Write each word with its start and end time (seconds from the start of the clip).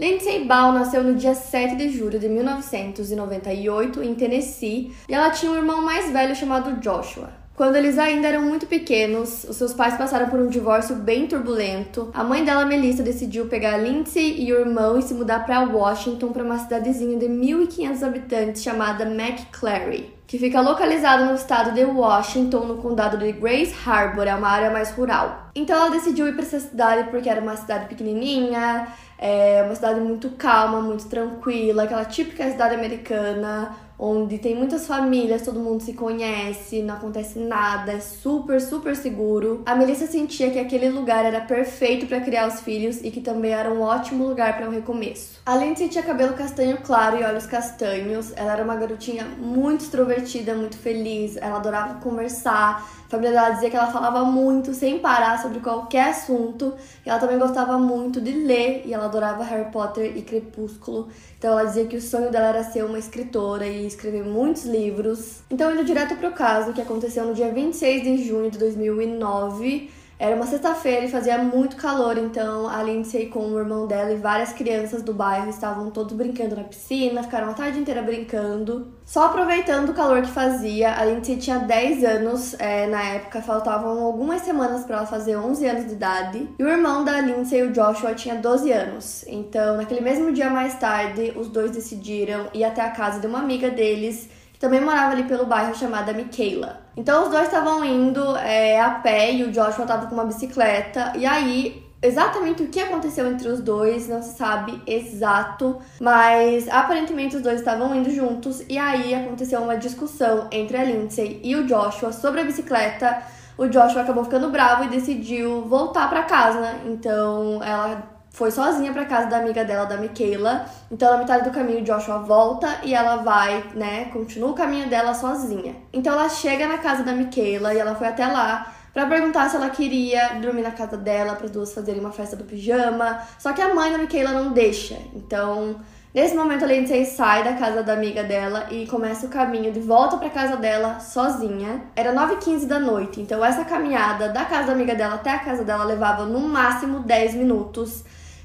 Lindsay 0.00 0.46
Ball 0.46 0.72
nasceu 0.72 1.04
no 1.04 1.14
dia 1.14 1.34
7 1.34 1.76
de 1.76 1.90
julho 1.90 2.18
de 2.18 2.26
1998 2.26 4.02
em 4.02 4.14
Tennessee 4.14 4.96
e 5.06 5.12
ela 5.12 5.28
tinha 5.28 5.52
um 5.52 5.56
irmão 5.56 5.82
mais 5.82 6.10
velho 6.10 6.34
chamado 6.34 6.80
Joshua. 6.80 7.28
Quando 7.54 7.76
eles 7.76 7.98
ainda 7.98 8.26
eram 8.26 8.40
muito 8.40 8.66
pequenos, 8.66 9.44
os 9.44 9.56
seus 9.56 9.74
pais 9.74 9.98
passaram 9.98 10.30
por 10.30 10.40
um 10.40 10.48
divórcio 10.48 10.96
bem 10.96 11.26
turbulento. 11.26 12.10
A 12.14 12.24
mãe 12.24 12.42
dela, 12.42 12.64
Melissa, 12.64 13.02
decidiu 13.02 13.44
pegar 13.48 13.76
Lindsay 13.76 14.42
e 14.42 14.50
o 14.50 14.60
irmão 14.60 14.98
e 14.98 15.02
se 15.02 15.12
mudar 15.12 15.40
para 15.40 15.60
Washington, 15.60 16.32
para 16.32 16.44
uma 16.44 16.56
cidadezinha 16.56 17.18
de 17.18 17.26
1.500 17.26 18.02
habitantes 18.02 18.62
chamada 18.62 19.04
McClary, 19.04 20.14
que 20.26 20.38
fica 20.38 20.62
localizada 20.62 21.26
no 21.26 21.34
estado 21.34 21.74
de 21.74 21.84
Washington, 21.84 22.60
no 22.60 22.78
condado 22.78 23.18
de 23.18 23.30
Grace 23.32 23.74
Harbor, 23.84 24.26
é 24.26 24.34
uma 24.34 24.48
área 24.48 24.70
mais 24.70 24.92
rural. 24.92 25.50
Então 25.54 25.76
ela 25.76 25.90
decidiu 25.90 26.26
ir 26.28 26.32
para 26.32 26.44
essa 26.44 26.60
cidade 26.60 27.10
porque 27.10 27.28
era 27.28 27.42
uma 27.42 27.56
cidade 27.56 27.88
pequenininha, 27.88 28.86
é 29.20 29.62
uma 29.62 29.74
cidade 29.74 30.00
muito 30.00 30.30
calma, 30.30 30.80
muito 30.80 31.06
tranquila, 31.06 31.82
aquela 31.84 32.06
típica 32.06 32.50
cidade 32.50 32.74
americana, 32.74 33.76
onde 34.02 34.38
tem 34.38 34.54
muitas 34.54 34.86
famílias, 34.86 35.42
todo 35.42 35.60
mundo 35.60 35.82
se 35.82 35.92
conhece, 35.92 36.80
não 36.80 36.94
acontece 36.94 37.38
nada, 37.38 37.92
é 37.92 38.00
super, 38.00 38.58
super 38.58 38.96
seguro. 38.96 39.62
A 39.66 39.74
Melissa 39.74 40.06
sentia 40.06 40.50
que 40.50 40.58
aquele 40.58 40.88
lugar 40.88 41.26
era 41.26 41.42
perfeito 41.42 42.06
para 42.06 42.18
criar 42.20 42.48
os 42.48 42.60
filhos 42.60 43.04
e 43.04 43.10
que 43.10 43.20
também 43.20 43.52
era 43.52 43.70
um 43.70 43.82
ótimo 43.82 44.26
lugar 44.26 44.56
para 44.56 44.66
um 44.66 44.72
recomeço. 44.72 45.40
Além 45.44 45.74
de 45.74 45.80
sentir 45.80 46.02
cabelo 46.02 46.32
castanho 46.32 46.78
claro 46.78 47.18
e 47.18 47.24
olhos 47.24 47.44
castanhos, 47.44 48.32
ela 48.36 48.54
era 48.54 48.64
uma 48.64 48.74
garotinha 48.74 49.26
muito 49.38 49.82
extrovertida, 49.82 50.54
muito 50.54 50.78
feliz, 50.78 51.36
ela 51.36 51.56
adorava 51.56 52.00
conversar. 52.00 52.82
A 53.06 53.10
família 53.10 53.32
dela 53.32 53.50
dizia 53.50 53.68
que 53.68 53.76
ela 53.76 53.90
falava 53.90 54.24
muito, 54.24 54.72
sem 54.72 55.00
parar, 55.00 55.42
sobre 55.42 55.58
qualquer 55.58 56.10
assunto. 56.10 56.74
E 57.04 57.10
ela 57.10 57.18
também 57.18 57.38
gostava 57.38 57.76
muito 57.76 58.20
de 58.20 58.30
ler 58.30 58.84
e 58.86 58.94
ela 58.94 59.06
adorava 59.06 59.42
Harry 59.42 59.70
Potter 59.72 60.16
e 60.16 60.22
Crepúsculo. 60.22 61.08
Então 61.36 61.50
ela 61.50 61.64
dizia 61.64 61.86
que 61.86 61.96
o 61.96 62.00
sonho 62.00 62.30
dela 62.30 62.48
era 62.48 62.62
ser 62.62 62.84
uma 62.84 63.00
escritora 63.00 63.66
e 63.66 63.89
escrever 63.90 64.24
muitos 64.24 64.64
livros. 64.64 65.40
Então, 65.50 65.72
indo 65.72 65.84
direto 65.84 66.16
pro 66.16 66.32
caso, 66.32 66.72
que 66.72 66.80
aconteceu 66.80 67.24
no 67.24 67.34
dia 67.34 67.52
26 67.52 68.02
de 68.02 68.24
junho 68.24 68.50
de 68.50 68.58
2009. 68.58 69.90
Era 70.20 70.36
uma 70.36 70.44
sexta-feira 70.44 71.06
e 71.06 71.10
fazia 71.10 71.38
muito 71.38 71.76
calor, 71.76 72.18
então 72.18 72.68
a 72.68 72.82
Lindsay 72.82 73.28
com 73.28 73.38
o 73.40 73.58
irmão 73.58 73.86
dela 73.86 74.12
e 74.12 74.16
várias 74.16 74.52
crianças 74.52 75.02
do 75.02 75.14
bairro 75.14 75.48
estavam 75.48 75.90
todos 75.90 76.14
brincando 76.14 76.54
na 76.54 76.62
piscina, 76.62 77.22
ficaram 77.22 77.48
a 77.48 77.54
tarde 77.54 77.78
inteira 77.78 78.02
brincando. 78.02 78.92
Só 79.02 79.24
aproveitando 79.24 79.88
o 79.88 79.94
calor 79.94 80.20
que 80.20 80.28
fazia, 80.28 80.94
a 80.94 81.06
Lindsay 81.06 81.38
tinha 81.38 81.60
10 81.60 82.04
anos 82.04 82.54
é, 82.58 82.86
na 82.86 83.02
época, 83.02 83.40
faltavam 83.40 83.98
algumas 83.98 84.42
semanas 84.42 84.84
para 84.84 84.98
ela 84.98 85.06
fazer 85.06 85.38
11 85.38 85.66
anos 85.66 85.86
de 85.86 85.94
idade. 85.94 86.48
E 86.58 86.62
o 86.62 86.68
irmão 86.68 87.02
da 87.02 87.18
Lindsay, 87.22 87.62
o 87.62 87.72
Joshua, 87.72 88.14
tinha 88.14 88.34
12 88.34 88.70
anos. 88.70 89.24
Então, 89.26 89.78
naquele 89.78 90.02
mesmo 90.02 90.34
dia 90.34 90.50
mais 90.50 90.74
tarde, 90.74 91.32
os 91.34 91.48
dois 91.48 91.70
decidiram 91.70 92.46
ir 92.52 92.62
até 92.62 92.82
a 92.82 92.90
casa 92.90 93.20
de 93.20 93.26
uma 93.26 93.38
amiga 93.38 93.70
deles 93.70 94.28
também 94.60 94.80
morava 94.80 95.12
ali 95.12 95.24
pelo 95.24 95.46
bairro 95.46 95.74
chamada 95.74 96.12
Michaela. 96.12 96.82
Então 96.94 97.24
os 97.24 97.30
dois 97.30 97.46
estavam 97.46 97.82
indo 97.82 98.36
é, 98.36 98.78
a 98.78 98.90
pé 98.90 99.32
e 99.32 99.42
o 99.42 99.50
Joshua 99.50 99.84
estava 99.84 100.06
com 100.06 100.14
uma 100.14 100.26
bicicleta. 100.26 101.14
E 101.16 101.24
aí, 101.24 101.82
exatamente 102.02 102.62
o 102.62 102.68
que 102.68 102.78
aconteceu 102.78 103.26
entre 103.26 103.48
os 103.48 103.60
dois 103.60 104.06
não 104.06 104.22
se 104.22 104.36
sabe 104.36 104.82
exato, 104.86 105.78
mas 105.98 106.68
aparentemente 106.68 107.36
os 107.36 107.42
dois 107.42 107.60
estavam 107.60 107.94
indo 107.94 108.10
juntos. 108.10 108.62
E 108.68 108.76
aí 108.76 109.14
aconteceu 109.14 109.62
uma 109.62 109.78
discussão 109.78 110.46
entre 110.52 110.76
a 110.76 110.84
Lindsay 110.84 111.40
e 111.42 111.56
o 111.56 111.66
Joshua 111.66 112.12
sobre 112.12 112.42
a 112.42 112.44
bicicleta. 112.44 113.22
O 113.56 113.66
Joshua 113.66 114.02
acabou 114.02 114.24
ficando 114.24 114.50
bravo 114.50 114.84
e 114.84 114.88
decidiu 114.88 115.62
voltar 115.62 116.10
para 116.10 116.24
casa. 116.24 116.60
Né? 116.60 116.80
Então 116.84 117.62
ela 117.62 118.19
foi 118.30 118.50
sozinha 118.50 118.92
para 118.92 119.04
casa 119.04 119.26
da 119.26 119.38
amiga 119.38 119.64
dela, 119.64 119.84
da 119.84 119.96
Michaela. 119.96 120.64
Então, 120.90 121.12
na 121.12 121.18
metade 121.18 121.44
do 121.44 121.54
caminho, 121.54 121.82
Joshua 121.82 122.18
volta 122.18 122.80
e 122.84 122.94
ela 122.94 123.16
vai, 123.16 123.64
né, 123.74 124.06
continua 124.12 124.50
o 124.50 124.54
caminho 124.54 124.88
dela 124.88 125.12
sozinha. 125.12 125.76
Então, 125.92 126.12
ela 126.12 126.28
chega 126.28 126.66
na 126.66 126.78
casa 126.78 127.02
da 127.02 127.12
Michaela 127.12 127.74
e 127.74 127.78
ela 127.78 127.94
foi 127.94 128.06
até 128.06 128.26
lá 128.26 128.72
para 128.94 129.06
perguntar 129.06 129.48
se 129.48 129.56
ela 129.56 129.70
queria 129.70 130.40
dormir 130.40 130.62
na 130.62 130.70
casa 130.70 130.96
dela, 130.96 131.34
para 131.34 131.46
as 131.46 131.50
duas 131.50 131.72
fazerem 131.72 132.00
uma 132.00 132.12
festa 132.12 132.36
do 132.36 132.44
pijama. 132.44 133.20
Só 133.38 133.52
que 133.52 133.60
a 133.60 133.74
mãe 133.74 133.92
da 133.92 133.98
Michaela 133.98 134.32
não 134.32 134.52
deixa. 134.52 134.96
Então, 135.14 135.76
Nesse 136.12 136.34
momento, 136.34 136.64
a 136.64 136.66
Lindsay 136.66 137.06
sai 137.06 137.44
da 137.44 137.52
casa 137.52 137.84
da 137.84 137.92
amiga 137.92 138.24
dela 138.24 138.66
e 138.68 138.84
começa 138.88 139.26
o 139.26 139.28
caminho 139.28 139.70
de 139.70 139.78
volta 139.78 140.16
para 140.16 140.28
casa 140.28 140.56
dela 140.56 140.98
sozinha. 140.98 141.82
Era 141.94 142.12
9h15 142.12 142.66
da 142.66 142.80
noite, 142.80 143.20
então 143.20 143.44
essa 143.44 143.64
caminhada 143.64 144.28
da 144.28 144.44
casa 144.44 144.66
da 144.66 144.72
amiga 144.72 144.92
dela 144.92 145.14
até 145.14 145.30
a 145.30 145.38
casa 145.38 145.62
dela 145.62 145.84
levava 145.84 146.24
no 146.24 146.40
máximo 146.40 146.98
10 146.98 147.34
minutos. 147.36 148.02